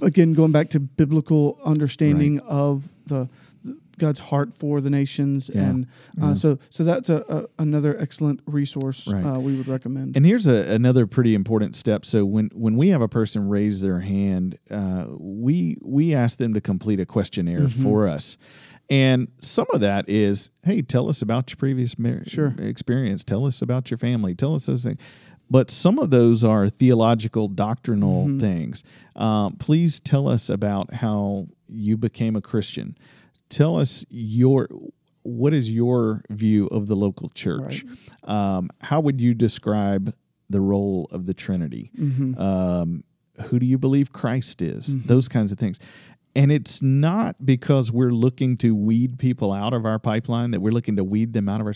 again, 0.03 0.33
going 0.33 0.53
back 0.53 0.71
to 0.71 0.81
biblical 0.81 1.59
understanding 1.65 2.39
of 2.41 2.89
the, 3.07 3.29
the 3.63 3.79
God's 3.99 4.21
heart 4.21 4.53
for 4.55 4.81
the 4.81 4.91
nations, 4.91 5.51
Yeah, 5.55 5.63
and 5.63 5.87
uh, 6.21 6.27
yeah. 6.29 6.35
so 6.35 6.59
so 6.69 6.85
that's 6.85 7.09
a, 7.09 7.25
a 7.29 7.63
another 7.63 7.97
excellent 7.99 8.41
resource 8.47 9.07
Right. 9.07 9.25
uh, 9.25 9.39
we 9.39 9.57
would 9.57 9.69
recommend. 9.69 10.17
And 10.17 10.27
here's 10.27 10.47
a, 10.47 10.55
another 10.75 11.07
pretty 11.07 11.35
important 11.35 11.77
step. 11.77 12.05
So 12.05 12.25
when 12.25 12.51
when 12.55 12.77
we 12.77 12.89
have 12.91 13.01
a 13.03 13.09
person 13.09 13.49
raise 13.49 13.81
their 13.83 14.01
hand, 14.01 14.59
uh, 14.71 15.07
we 15.17 15.77
we 15.81 16.15
ask 16.15 16.39
them 16.39 16.55
to 16.55 16.61
complete 16.61 17.01
a 17.01 17.07
questionnaire 17.07 17.61
Mm-hmm. 17.61 17.83
for 17.83 18.09
us. 18.09 18.37
And 18.91 19.29
some 19.39 19.67
of 19.73 19.81
that 19.81 20.11
is, 20.11 20.51
hey, 20.63 20.83
tell 20.83 21.09
us 21.09 21.23
about 21.23 21.49
your 21.51 21.57
previous 21.57 21.99
marriage 21.99 22.29
Sure. 22.33 22.55
experience. 22.59 23.25
Tell 23.25 23.47
us 23.47 23.63
about 23.63 23.91
your 23.91 23.97
family. 23.97 24.35
Tell 24.35 24.55
us 24.55 24.67
those 24.67 24.85
things. 24.85 25.01
But 25.55 25.71
some 25.71 26.01
of 26.01 26.11
those 26.11 26.43
are 26.43 26.69
theological, 26.69 27.47
doctrinal 27.47 28.27
Mm-hmm. 28.27 28.41
things. 28.41 28.83
Um, 29.15 29.55
please 29.67 30.01
tell 30.01 30.27
us 30.29 30.49
about 30.51 30.95
how 30.95 31.47
you 31.69 31.97
became 31.97 32.35
a 32.35 32.41
Christian. 32.41 32.99
Tell 33.51 33.79
us 33.79 34.05
your 34.11 34.69
what 35.23 35.55
is 35.55 35.71
your 35.71 36.23
view 36.29 36.67
of 36.67 36.89
the 36.89 36.97
local 36.97 37.29
church? 37.29 37.85
Um, 38.25 38.69
how 38.81 38.99
would 39.01 39.21
you 39.21 39.33
describe 39.33 40.13
the 40.51 40.61
role 40.61 41.07
of 41.13 41.27
the 41.27 41.35
Trinity? 41.35 41.93
Mm-hmm. 41.97 42.37
Um, 42.37 43.05
who 43.47 43.61
do 43.61 43.67
you 43.67 43.79
believe 43.79 44.13
Christ 44.13 44.61
is? 44.61 44.97
Those 45.07 45.29
kinds 45.29 45.53
of 45.53 45.59
things. 45.59 45.79
And 46.35 46.51
it's 46.51 46.83
not 46.83 47.37
because 47.47 47.93
we're 47.93 48.11
looking 48.27 48.57
to 48.57 48.75
weed 48.75 49.21
people 49.21 49.53
out 49.53 49.73
of 49.73 49.87
our 49.87 50.01
pipeline 50.01 50.51
that 50.51 50.61
we're 50.61 50.73
looking 50.73 50.97
to 50.97 51.05
weed 51.05 51.33
them 51.33 51.49
out 51.49 51.61
of 51.61 51.67
our. 51.69 51.75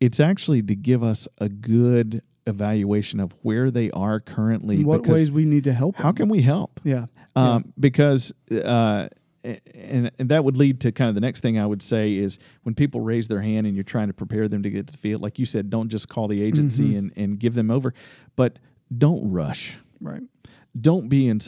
It's 0.00 0.20
actually 0.20 0.62
to 0.64 0.74
give 0.76 1.02
us 1.02 1.26
a 1.38 1.48
good 1.48 2.20
evaluation 2.46 3.20
of 3.20 3.32
where 3.42 3.70
they 3.70 3.90
are 3.90 4.20
currently. 4.20 4.76
In 4.76 4.86
what 4.86 5.06
ways 5.06 5.30
we 5.30 5.44
need 5.44 5.64
to 5.64 5.72
help? 5.72 5.96
how 5.96 6.04
them. 6.08 6.14
can 6.16 6.28
we 6.28 6.42
help? 6.42 6.80
Yeah. 6.84 7.06
um, 7.34 7.72
because 7.78 8.32
uh, 8.50 9.08
and, 9.74 10.10
and 10.18 10.28
that 10.30 10.44
would 10.44 10.56
lead 10.56 10.80
to 10.80 10.92
kind 10.92 11.08
of 11.08 11.14
the 11.14 11.20
next 11.20 11.40
thing 11.40 11.58
I 11.58 11.66
would 11.66 11.82
say 11.82 12.14
is 12.16 12.38
when 12.64 12.74
people 12.74 13.00
raise 13.00 13.28
their 13.28 13.40
hand 13.40 13.66
and 13.66 13.76
you're 13.76 13.84
trying 13.84 14.08
to 14.08 14.14
prepare 14.14 14.48
them 14.48 14.62
to 14.64 14.70
get 14.70 14.86
to 14.88 14.92
the 14.92 14.98
field, 14.98 15.22
like 15.22 15.38
you 15.38 15.46
said, 15.46 15.70
don't 15.70 15.88
just 15.88 16.08
call 16.08 16.28
the 16.28 16.42
agency 16.42 16.84
Mm-hmm. 16.84 16.96
and, 16.98 17.12
and 17.16 17.38
give 17.38 17.54
them 17.54 17.70
over, 17.70 17.94
but 18.34 18.58
don't 18.96 19.30
rush. 19.30 19.76
Right. 20.00 20.22
Don't 20.78 21.08
be 21.08 21.28
in. 21.28 21.40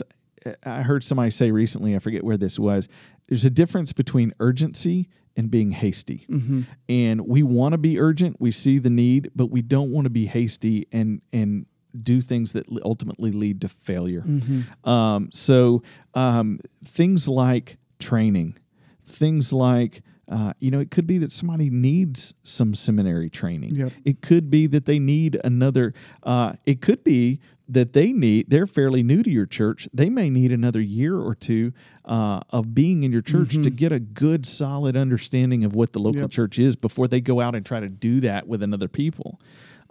I 0.63 0.81
heard 0.81 1.03
somebody 1.03 1.31
say 1.31 1.51
recently, 1.51 1.95
I 1.95 1.99
forget 1.99 2.23
where 2.23 2.37
this 2.37 2.57
was. 2.57 2.87
There's 3.27 3.45
a 3.45 3.49
difference 3.49 3.93
between 3.93 4.33
urgency 4.39 5.09
and 5.39 5.49
being 5.49 5.71
hasty. 5.71 6.25
Mm-hmm. 6.29 6.63
And 6.89 7.21
we 7.21 7.43
want 7.43 7.71
to 7.71 7.77
be 7.77 7.97
urgent. 7.97 8.35
We 8.41 8.51
see 8.51 8.77
the 8.77 8.89
need, 8.89 9.31
but 9.33 9.45
we 9.45 9.61
don't 9.61 9.89
want 9.89 10.03
to 10.03 10.09
be 10.09 10.25
hasty 10.25 10.85
and 10.91 11.21
and 11.31 11.65
do 12.03 12.19
things 12.19 12.51
that 12.51 12.65
ultimately 12.83 13.31
lead 13.31 13.61
to 13.61 13.69
failure. 13.69 14.23
Mm-hmm. 14.27 14.87
Um, 14.87 15.29
so 15.31 15.81
um, 16.13 16.59
things 16.83 17.29
like 17.29 17.77
training, 17.99 18.57
things 19.03 19.53
like 19.53 20.01
uh, 20.27 20.53
you 20.59 20.69
know, 20.69 20.79
it 20.79 20.91
could 20.91 21.07
be 21.07 21.17
that 21.19 21.31
somebody 21.31 21.69
needs 21.69 22.33
some 22.43 22.75
seminary 22.75 23.29
training. 23.29 23.75
Yep. 23.75 23.93
It 24.05 24.21
could 24.21 24.51
be 24.51 24.67
that 24.67 24.85
they 24.85 24.99
need 24.99 25.39
another. 25.43 25.93
Uh, 26.21 26.53
it 26.67 26.81
could 26.81 27.03
be 27.03 27.39
that 27.71 27.93
they 27.93 28.11
need. 28.11 28.49
They're 28.49 28.65
fairly 28.65 29.03
new 29.03 29.21
to 29.21 29.29
your 29.29 29.45
church. 29.45 29.87
They 29.93 30.09
may 30.09 30.29
need 30.29 30.51
another 30.51 30.81
year 30.81 31.15
or 31.17 31.35
two 31.35 31.71
uh, 32.03 32.39
of 32.49 32.73
being 32.73 33.03
in 33.03 33.11
your 33.11 33.21
church 33.21 33.53
to 33.53 33.69
get 33.69 33.91
a 33.91 33.99
good, 33.99 34.45
solid 34.47 34.97
understanding 34.97 35.63
of 35.63 35.75
what 35.75 35.93
the 35.93 35.99
local 35.99 36.21
Yep. 36.21 36.31
church 36.31 36.57
is 36.59 36.75
before 36.75 37.07
they 37.07 37.21
go 37.21 37.39
out 37.39 37.53
and 37.55 37.63
try 37.63 37.79
to 37.79 37.87
do 37.87 38.19
that 38.21 38.47
with 38.47 38.63
another 38.63 38.87
people. 38.87 39.39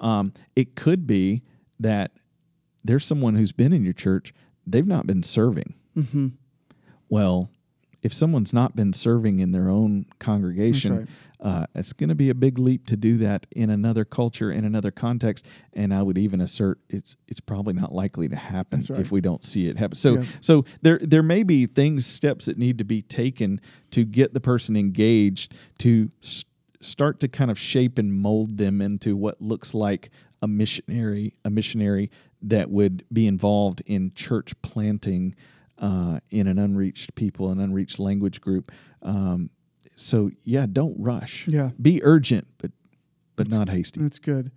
Um, 0.01 0.33
it 0.57 0.75
could 0.75 1.07
be 1.07 1.43
that 1.79 2.11
there's 2.85 3.05
someone 3.07 3.37
who's 3.37 3.53
been 3.53 3.73
in 3.73 3.85
your 3.85 3.93
church, 3.93 4.35
they've 4.67 4.87
not 4.87 5.07
been 5.07 5.23
serving. 5.23 5.75
Mm-hmm. 5.97 6.29
Well, 7.09 7.51
if 8.03 8.15
someone's 8.15 8.53
not 8.53 8.77
been 8.77 8.93
serving 8.93 9.41
in 9.41 9.51
their 9.51 9.69
own 9.69 10.07
congregation, 10.19 10.99
right. 10.99 11.09
uh, 11.41 11.67
it's 11.75 11.93
going 11.93 12.09
to 12.09 12.15
be 12.15 12.31
a 12.31 12.35
big 12.35 12.59
leap 12.59 12.87
to 12.87 12.97
do 12.97 13.19
that 13.19 13.47
in 13.51 13.71
another 13.71 14.05
culture, 14.05 14.53
in 14.53 14.65
another 14.65 14.91
context. 14.91 15.47
And 15.73 15.93
I 15.93 16.03
would 16.03 16.17
even 16.17 16.41
assert 16.41 16.79
it's 16.89 17.17
it's 17.27 17.41
probably 17.41 17.75
not 17.75 17.93
likely 17.93 18.29
to 18.29 18.37
happen 18.37 18.85
right. 18.89 19.01
if 19.01 19.11
we 19.11 19.21
don't 19.21 19.45
see 19.45 19.67
it 19.67 19.79
happen. 19.79 19.97
So 19.97 20.15
Yeah. 20.15 20.25
so 20.41 20.65
there 20.83 21.01
there 21.03 21.23
may 21.23 21.43
be 21.43 21.67
things, 21.67 22.07
steps 22.07 22.47
that 22.47 22.57
need 22.57 22.79
to 22.79 22.85
be 22.85 23.03
taken 23.03 23.61
to 23.91 24.05
get 24.05 24.33
the 24.33 24.41
person 24.41 24.77
engaged 24.77 25.55
to 25.79 26.11
s- 26.23 26.45
start 26.81 27.19
to 27.21 27.29
kind 27.29 27.51
of 27.51 27.59
shape 27.59 27.99
and 27.99 28.13
mold 28.15 28.59
them 28.59 28.81
into 28.81 29.17
what 29.17 29.43
looks 29.43 29.75
like 29.75 30.11
a 30.41 30.47
missionary, 30.47 31.35
a 31.45 31.51
missionary 31.51 32.11
that 32.41 32.71
would 32.71 33.05
be 33.13 33.27
involved 33.27 33.83
in 33.87 34.13
church 34.15 34.55
planting 34.63 35.35
uh, 35.79 36.21
in 36.31 36.47
an 36.47 36.59
unreached 36.59 37.14
people, 37.14 37.51
an 37.51 37.61
unreached 37.61 37.99
language 37.99 38.41
group. 38.41 38.73
Um, 39.03 39.51
so 39.95 40.31
yeah, 40.45 40.67
don't 40.71 40.97
rush. 40.99 41.47
Yeah. 41.49 41.71
be 41.81 42.03
urgent, 42.05 42.47
but 42.59 42.73
but 43.37 43.51
not 43.51 43.69
hasty. 43.69 44.01
That's 44.01 44.19
good. 44.19 44.51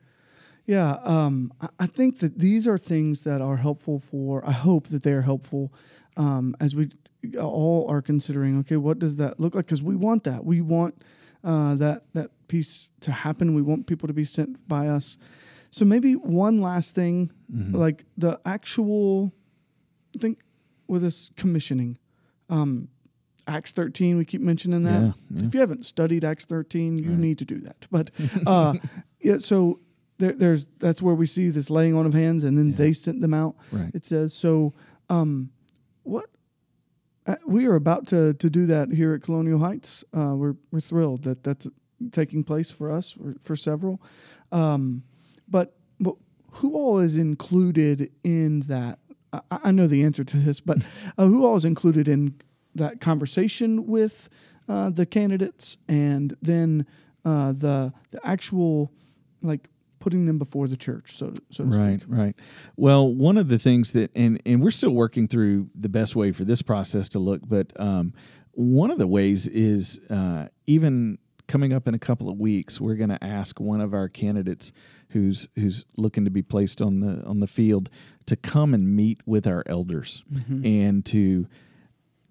Yeah, 0.65 0.97
um, 1.03 1.51
I- 1.61 1.69
I 1.81 1.85
think 1.87 2.19
that 2.19 2.39
these 2.39 2.67
are 2.67 2.77
things 2.77 3.21
that 3.23 3.41
are 3.41 3.57
helpful 3.57 3.99
for. 3.99 4.47
I 4.47 4.51
hope 4.51 4.87
that 4.87 5.03
they 5.03 5.13
are 5.13 5.21
helpful 5.23 5.73
um, 6.17 6.55
as 6.59 6.75
we 6.75 6.89
all 7.39 7.87
are 7.89 8.01
considering. 8.01 8.57
Okay, 8.59 8.77
what 8.77 8.97
does 8.99 9.15
that 9.17 9.39
look 9.39 9.55
like? 9.55 9.65
Because 9.65 9.81
we 9.83 9.95
want 9.95 10.23
that. 10.23 10.45
We 10.45 10.61
want 10.61 11.03
uh, 11.43 11.75
that 11.75 12.03
that 12.13 12.29
piece 12.47 12.91
to 13.01 13.11
happen. 13.11 13.53
We 13.55 13.61
want 13.61 13.87
people 13.87 14.07
to 14.07 14.13
be 14.13 14.23
sent 14.23 14.67
by 14.67 14.87
us. 14.87 15.17
So 15.71 15.85
maybe 15.85 16.13
one 16.15 16.61
last 16.61 16.93
thing, 16.95 17.31
Mm-hmm. 17.51 17.75
like 17.75 18.05
the 18.17 18.39
actual, 18.45 19.33
I 20.15 20.19
think 20.19 20.39
with 20.91 21.01
this 21.01 21.31
commissioning, 21.37 21.97
um, 22.49 22.89
Acts 23.47 23.71
thirteen. 23.71 24.17
We 24.17 24.25
keep 24.25 24.41
mentioning 24.41 24.83
that. 24.83 25.01
Yeah, 25.01 25.11
yeah. 25.31 25.47
If 25.47 25.53
you 25.53 25.59
haven't 25.61 25.85
studied 25.85 26.23
Acts 26.23 26.45
thirteen, 26.45 26.97
you 26.97 27.11
need 27.11 27.39
to 27.39 27.45
do 27.45 27.59
that. 27.61 27.87
But 27.89 28.11
uh, 28.45 28.75
yeah, 29.21 29.37
so 29.39 29.79
there, 30.19 30.33
there's 30.33 30.67
that's 30.77 31.01
where 31.01 31.15
we 31.15 31.25
see 31.25 31.49
this 31.49 31.69
laying 31.69 31.95
on 31.95 32.05
of 32.05 32.13
hands, 32.13 32.43
and 32.43 32.57
then 32.57 32.73
they 32.73 32.91
sent 32.91 33.21
them 33.21 33.33
out. 33.33 33.55
Right. 33.71 33.89
It 33.93 34.05
says 34.05 34.33
so. 34.33 34.73
Um, 35.09 35.51
what 36.03 36.25
uh, 37.25 37.35
we 37.47 37.65
are 37.65 37.75
about 37.75 38.05
to 38.07 38.33
to 38.33 38.49
do 38.49 38.65
that 38.65 38.91
here 38.91 39.13
at 39.13 39.23
Colonial 39.23 39.59
Heights. 39.59 40.03
Uh, 40.13 40.35
we're 40.35 40.55
we're 40.71 40.81
thrilled 40.81 41.23
that 41.23 41.43
that's 41.43 41.67
taking 42.11 42.43
place 42.43 42.69
for 42.69 42.91
us 42.91 43.11
for, 43.11 43.35
for 43.41 43.55
several. 43.55 44.01
Um, 44.51 45.03
but 45.47 45.75
but 45.99 46.15
who 46.51 46.75
all 46.75 46.99
is 46.99 47.17
included 47.17 48.11
in 48.23 48.61
that? 48.61 48.99
I, 49.33 49.41
I 49.51 49.71
know 49.71 49.87
the 49.87 50.03
answer 50.03 50.23
to 50.23 50.37
this, 50.37 50.59
but 50.59 50.79
uh, 51.17 51.25
who 51.25 51.45
all 51.45 51.55
is 51.55 51.65
included 51.65 52.07
in 52.07 52.35
that 52.75 53.01
conversation 53.01 53.85
with 53.87 54.29
uh, 54.69 54.89
the 54.89 55.05
candidates, 55.05 55.77
and 55.87 56.35
then 56.41 56.85
uh, 57.25 57.51
the 57.51 57.93
the 58.11 58.19
actual 58.25 58.91
like 59.41 59.67
putting 59.99 60.25
them 60.25 60.39
before 60.39 60.67
the 60.67 60.77
church, 60.77 61.15
so 61.15 61.29
to, 61.29 61.41
so 61.51 61.63
to 61.63 61.69
Right, 61.69 61.99
speak. 62.01 62.09
right. 62.11 62.35
Well, 62.75 63.07
one 63.13 63.37
of 63.37 63.49
the 63.49 63.59
things 63.59 63.91
that, 63.93 64.09
and 64.15 64.41
and 64.45 64.61
we're 64.63 64.71
still 64.71 64.91
working 64.95 65.27
through 65.27 65.69
the 65.75 65.89
best 65.89 66.15
way 66.15 66.31
for 66.31 66.43
this 66.43 66.61
process 66.61 67.09
to 67.09 67.19
look, 67.19 67.41
but 67.47 67.71
um, 67.79 68.13
one 68.53 68.89
of 68.91 68.97
the 68.97 69.07
ways 69.07 69.47
is 69.47 69.99
uh, 70.09 70.47
even 70.67 71.17
coming 71.47 71.73
up 71.73 71.87
in 71.87 71.93
a 71.93 71.99
couple 71.99 72.29
of 72.29 72.37
weeks, 72.37 72.79
we're 72.79 72.95
going 72.95 73.09
to 73.09 73.23
ask 73.23 73.59
one 73.59 73.81
of 73.81 73.93
our 73.93 74.07
candidates 74.07 74.71
who's 75.09 75.47
who's 75.55 75.85
looking 75.97 76.25
to 76.25 76.31
be 76.31 76.41
placed 76.41 76.81
on 76.81 76.99
the 76.99 77.23
on 77.25 77.39
the 77.39 77.47
field 77.47 77.89
to 78.25 78.35
come 78.35 78.73
and 78.73 78.95
meet 78.95 79.21
with 79.25 79.47
our 79.47 79.63
elders 79.65 80.23
mm-hmm. 80.31 80.65
and 80.65 81.05
to 81.05 81.47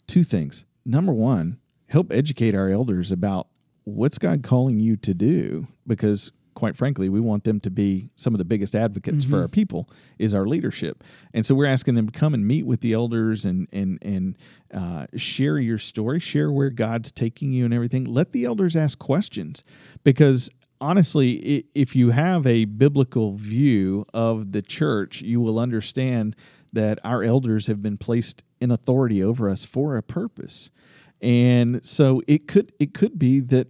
two 0.07 0.25
things. 0.25 0.65
Number 0.85 1.13
one, 1.13 1.59
help 1.89 2.13
educate 2.13 2.55
our 2.55 2.69
elders 2.69 3.13
about 3.13 3.49
what's 3.85 4.19
God 4.19 4.43
calling 4.43 4.81
you 4.81 4.97
to 4.97 5.15
do 5.15 5.69
because 5.87 6.33
quite 6.61 6.77
frankly, 6.77 7.09
we 7.09 7.21
want 7.21 7.45
them 7.45 7.59
to 7.59 7.71
be 7.71 8.11
some 8.17 8.35
of 8.35 8.39
the 8.39 8.45
biggest 8.45 8.75
advocates 8.75 9.25
for 9.25 9.41
our 9.41 9.49
people 9.49 9.89
is 10.19 10.35
our 10.35 10.45
leadership. 10.45 11.03
And 11.33 11.47
so 11.47 11.55
we're 11.55 11.65
asking 11.65 11.95
them 11.95 12.11
to 12.11 12.13
come 12.13 12.35
and 12.35 12.47
meet 12.47 12.67
with 12.67 12.83
the 12.83 12.93
elders 12.93 13.47
and 13.47 13.67
and 13.73 13.99
and 14.03 14.37
uh, 14.73 15.07
share 15.17 15.59
your 15.59 15.79
story, 15.79 16.21
share 16.21 16.53
where 16.53 16.69
God's 16.69 17.11
taking 17.13 17.51
you 17.51 17.65
and 17.65 17.73
everything. 17.73 18.05
Let 18.05 18.33
the 18.33 18.45
elders 18.45 18.77
ask 18.77 18.99
questions 18.99 19.65
because 20.05 20.51
honestly, 20.83 21.65
if 21.75 21.97
you 21.97 22.11
have 22.11 22.47
a 22.47 22.67
biblical 22.67 23.37
view 23.37 24.05
of 24.13 24.53
the 24.53 24.61
church, 24.61 25.23
you 25.23 25.41
will 25.41 25.59
understand 25.59 26.37
that 26.75 26.99
our 27.03 27.25
elders 27.25 27.69
have 27.69 27.81
been 27.81 27.97
placed 27.97 28.45
in 28.61 28.71
authority 28.71 29.23
over 29.23 29.49
us 29.49 29.65
for 29.65 29.97
a 29.97 30.03
purpose. 30.03 30.71
And 31.23 31.81
so 31.87 32.23
it 32.29 32.47
could 32.47 32.73
it 32.79 32.93
could 32.93 33.19
be 33.19 33.41
that 33.41 33.69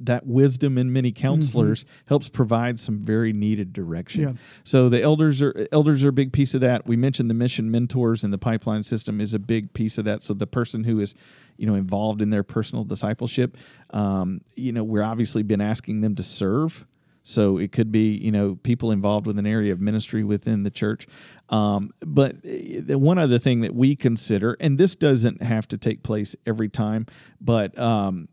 that 0.00 0.26
wisdom 0.26 0.78
in 0.78 0.92
many 0.92 1.12
counselors 1.12 1.84
helps 2.06 2.28
provide 2.28 2.80
some 2.80 2.98
very 2.98 3.32
needed 3.32 3.72
direction. 3.72 4.20
Yeah. 4.22 4.32
So 4.64 4.88
the 4.88 5.02
elders 5.02 5.42
are 5.42 5.68
elders 5.70 6.02
are 6.02 6.08
a 6.08 6.12
big 6.12 6.32
piece 6.32 6.54
of 6.54 6.62
that. 6.62 6.86
We 6.86 6.96
mentioned 6.96 7.30
the 7.30 7.34
mission 7.34 7.70
mentors 7.70 8.24
and 8.24 8.32
the 8.32 8.38
pipeline 8.38 8.82
system 8.82 9.20
is 9.20 9.34
a 9.34 9.38
big 9.38 9.72
piece 9.72 9.98
of 9.98 10.04
that. 10.06 10.22
So 10.22 10.34
the 10.34 10.46
person 10.46 10.84
who 10.84 11.00
is, 11.00 11.14
you 11.56 11.66
know, 11.66 11.74
involved 11.74 12.22
in 12.22 12.30
their 12.30 12.42
personal 12.42 12.84
discipleship, 12.84 13.56
um, 13.90 14.40
you 14.56 14.72
know, 14.72 14.82
we're 14.82 15.02
obviously 15.02 15.42
been 15.42 15.60
asking 15.60 16.00
them 16.00 16.14
to 16.16 16.22
serve. 16.22 16.86
So 17.22 17.58
it 17.58 17.70
could 17.70 17.92
be, 17.92 18.16
you 18.16 18.32
know, 18.32 18.56
people 18.62 18.90
involved 18.90 19.26
with 19.26 19.38
an 19.38 19.46
area 19.46 19.72
of 19.72 19.80
ministry 19.80 20.24
within 20.24 20.62
the 20.62 20.70
church. 20.70 21.06
Um, 21.50 21.90
but 22.00 22.36
eh, 22.44 22.80
the 22.82 22.98
one 22.98 23.18
other 23.18 23.38
thing 23.38 23.60
that 23.60 23.74
we 23.74 23.94
consider, 23.94 24.56
and 24.58 24.78
this 24.78 24.96
doesn't 24.96 25.42
have 25.42 25.68
to 25.68 25.76
take 25.76 26.02
place 26.02 26.34
every 26.46 26.68
time, 26.68 27.06
but 27.40 27.78
um, 27.78 28.28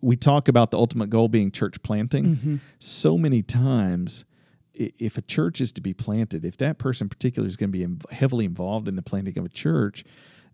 we 0.00 0.16
talk 0.16 0.48
about 0.48 0.70
the 0.70 0.78
ultimate 0.78 1.10
goal 1.10 1.28
being 1.28 1.50
church 1.50 1.82
planting. 1.82 2.36
Mm-hmm. 2.36 2.56
So 2.78 3.18
many 3.18 3.42
times, 3.42 4.24
if 4.72 5.18
a 5.18 5.22
church 5.22 5.60
is 5.60 5.72
to 5.72 5.80
be 5.80 5.92
planted, 5.92 6.44
if 6.44 6.56
that 6.58 6.78
person 6.78 7.06
in 7.06 7.08
particular 7.10 7.48
is 7.48 7.56
going 7.56 7.72
to 7.72 7.86
be 7.86 8.14
heavily 8.14 8.44
involved 8.44 8.88
in 8.88 8.96
the 8.96 9.02
planting 9.02 9.38
of 9.38 9.44
a 9.44 9.48
church, 9.48 10.04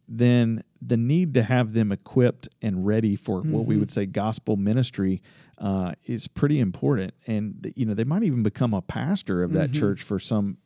then 0.08 0.64
the 0.82 0.96
need 0.96 1.34
to 1.34 1.42
have 1.44 1.72
them 1.72 1.92
equipped 1.92 2.48
and 2.60 2.84
ready 2.84 3.14
for 3.14 3.42
what 3.42 3.64
we 3.64 3.74
mm-hmm. 3.74 3.80
would 3.80 3.92
say 3.92 4.06
gospel 4.06 4.56
ministry 4.56 5.22
uh, 5.58 5.92
is 6.04 6.26
pretty 6.26 6.58
important. 6.58 7.14
And 7.28 7.72
you 7.76 7.86
know, 7.86 7.94
they 7.94 8.04
might 8.04 8.24
even 8.24 8.42
become 8.42 8.74
a 8.74 8.82
pastor 8.82 9.44
of 9.44 9.52
that 9.52 9.70
mm-hmm. 9.70 9.80
church 9.80 10.02
for 10.02 10.18
some 10.18 10.58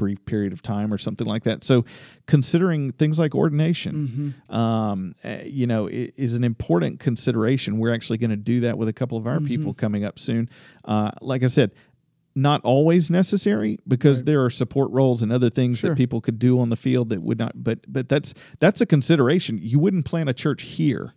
brief 0.00 0.24
period 0.24 0.52
of 0.52 0.62
time 0.62 0.92
or 0.92 0.98
something 0.98 1.26
like 1.26 1.44
that. 1.44 1.62
So, 1.62 1.84
considering 2.26 2.92
things 2.92 3.18
like 3.18 3.34
ordination, 3.34 4.34
um, 4.48 5.14
uh, 5.24 5.38
you 5.44 5.66
know, 5.66 5.88
is 5.90 6.34
an 6.34 6.44
important 6.44 7.00
consideration. 7.00 7.78
We're 7.78 7.94
actually 7.94 8.18
going 8.18 8.30
to 8.30 8.36
do 8.54 8.60
that 8.60 8.78
with 8.78 8.88
a 8.88 8.92
couple 8.92 9.18
of 9.18 9.26
our 9.26 9.40
people 9.40 9.74
coming 9.74 10.04
up 10.04 10.18
soon. 10.18 10.48
Uh, 10.84 11.10
like 11.20 11.42
I 11.42 11.48
said, 11.48 11.70
not 12.34 12.60
always 12.64 13.10
necessary 13.10 13.78
because 13.86 14.24
there 14.24 14.42
are 14.44 14.50
support 14.50 14.90
roles 14.92 15.20
and 15.22 15.30
other 15.32 15.50
things 15.50 15.80
Sure. 15.80 15.90
that 15.90 15.96
people 15.96 16.20
could 16.20 16.38
do 16.38 16.60
on 16.60 16.70
the 16.70 16.76
field 16.76 17.08
that 17.10 17.20
would 17.22 17.38
not. 17.38 17.52
But 17.62 17.80
but 17.86 18.08
that's 18.08 18.32
that's 18.60 18.80
a 18.80 18.86
consideration. 18.86 19.58
You 19.60 19.78
wouldn't 19.80 20.04
plant 20.06 20.28
a 20.30 20.34
church 20.34 20.62
here 20.62 21.12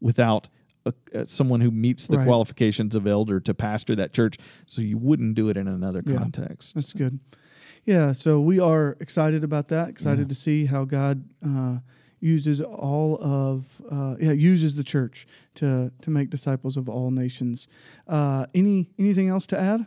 without. 0.00 0.48
A, 0.88 0.94
uh, 1.18 1.24
someone 1.24 1.60
who 1.62 1.72
meets 1.72 2.06
the 2.06 2.16
Right. 2.18 2.26
qualifications 2.26 2.94
of 2.94 3.08
elder 3.08 3.40
to 3.40 3.52
pastor 3.54 3.96
that 3.96 4.12
church, 4.12 4.36
so 4.66 4.80
you 4.82 4.96
wouldn't 4.96 5.34
do 5.34 5.48
it 5.48 5.56
in 5.56 5.66
another 5.66 6.00
Yeah. 6.06 6.16
context. 6.18 6.76
That's 6.76 6.92
good. 6.92 7.18
Yeah, 7.86 8.12
so 8.12 8.40
we 8.40 8.58
are 8.58 8.96
excited 9.00 9.44
about 9.44 9.68
that. 9.68 9.88
Excited 9.88 10.28
to 10.28 10.34
see 10.34 10.66
how 10.66 10.84
God 10.84 11.24
uh, 11.44 11.78
uses 12.18 12.60
all 12.60 13.16
of 13.22 13.80
uh, 13.90 14.16
yeah 14.18 14.32
uses 14.32 14.74
the 14.74 14.82
church 14.82 15.26
to 15.56 15.92
to 16.02 16.10
make 16.10 16.30
disciples 16.30 16.76
of 16.76 16.88
all 16.88 17.10
nations. 17.10 17.68
Uh, 18.06 18.46
any 18.54 18.90
anything 18.98 19.28
else 19.28 19.46
to 19.46 19.58
add? 19.58 19.86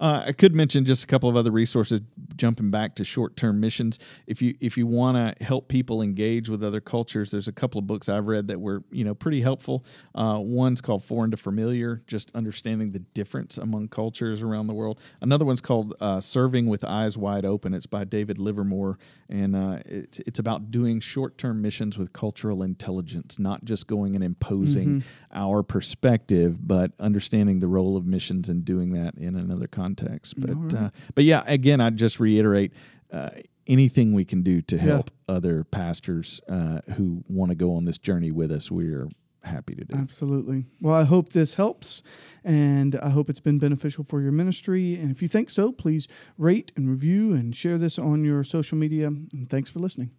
Uh, 0.00 0.22
I 0.26 0.32
could 0.32 0.54
mention 0.54 0.84
just 0.84 1.02
a 1.02 1.06
couple 1.06 1.28
of 1.28 1.36
other 1.36 1.50
resources. 1.50 2.00
Jumping 2.36 2.70
back 2.70 2.94
to 2.94 3.04
short-term 3.04 3.58
missions, 3.58 3.98
if 4.28 4.40
you 4.40 4.54
if 4.60 4.78
you 4.78 4.86
want 4.86 5.16
to 5.16 5.44
help 5.44 5.66
people 5.66 6.00
engage 6.00 6.48
with 6.48 6.62
other 6.62 6.80
cultures, 6.80 7.32
there's 7.32 7.48
a 7.48 7.52
couple 7.52 7.80
of 7.80 7.86
books 7.88 8.08
I've 8.08 8.28
read 8.28 8.46
that 8.46 8.60
were 8.60 8.84
you 8.92 9.04
know 9.04 9.14
pretty 9.14 9.40
helpful. 9.40 9.84
Uh, 10.14 10.38
one's 10.38 10.80
called 10.80 11.02
Foreign 11.02 11.32
to 11.32 11.36
Familiar, 11.36 12.02
just 12.06 12.30
understanding 12.36 12.92
the 12.92 13.00
difference 13.00 13.58
among 13.58 13.88
cultures 13.88 14.40
around 14.40 14.68
the 14.68 14.74
world. 14.74 15.00
Another 15.20 15.44
one's 15.44 15.60
called 15.60 15.94
uh, 16.00 16.20
Serving 16.20 16.66
with 16.66 16.84
Eyes 16.84 17.18
Wide 17.18 17.44
Open. 17.44 17.74
It's 17.74 17.86
by 17.86 18.04
David 18.04 18.38
Livermore, 18.38 18.98
and 19.28 19.56
uh, 19.56 19.78
it's 19.84 20.20
it's 20.20 20.38
about 20.38 20.70
doing 20.70 21.00
short-term 21.00 21.60
missions 21.60 21.98
with 21.98 22.12
cultural 22.12 22.62
intelligence, 22.62 23.40
not 23.40 23.64
just 23.64 23.88
going 23.88 24.14
and 24.14 24.22
imposing 24.22 24.97
our 25.32 25.62
perspective, 25.62 26.66
but 26.66 26.92
understanding 26.98 27.60
the 27.60 27.68
role 27.68 27.96
of 27.96 28.06
missions 28.06 28.48
and 28.48 28.64
doing 28.64 28.92
that 28.92 29.14
in 29.16 29.36
another 29.36 29.66
context. 29.66 30.34
But 30.38 30.74
uh, 30.76 30.90
but 31.14 31.24
yeah, 31.24 31.42
again, 31.46 31.80
I'd 31.80 31.96
just 31.96 32.20
reiterate. 32.20 32.72
Uh, 33.12 33.30
Anything 33.70 34.14
we 34.14 34.24
can 34.24 34.42
do 34.42 34.62
to 34.62 34.78
help 34.78 35.10
other 35.28 35.62
pastors 35.62 36.40
uh, 36.48 36.80
who 36.96 37.22
want 37.28 37.50
to 37.50 37.54
go 37.54 37.74
on 37.76 37.84
this 37.84 37.98
journey 37.98 38.30
with 38.30 38.50
us, 38.50 38.70
we 38.70 38.86
are 38.94 39.10
happy 39.42 39.74
to 39.74 39.84
do. 39.84 39.94
Absolutely. 39.94 40.64
Well, 40.80 40.94
I 40.94 41.04
hope 41.04 41.34
this 41.34 41.56
helps, 41.56 42.02
and 42.42 42.96
I 42.96 43.10
hope 43.10 43.28
it's 43.28 43.40
been 43.40 43.58
beneficial 43.58 44.04
for 44.04 44.22
your 44.22 44.32
ministry. 44.32 44.94
And 44.94 45.10
if 45.10 45.20
you 45.20 45.28
think 45.28 45.50
so, 45.50 45.70
please 45.70 46.08
rate 46.38 46.72
and 46.76 46.88
review 46.88 47.34
and 47.34 47.54
share 47.54 47.76
this 47.76 47.98
on 47.98 48.24
your 48.24 48.42
social 48.42 48.78
media. 48.78 49.08
And 49.08 49.50
thanks 49.50 49.68
for 49.68 49.80
listening. 49.80 50.12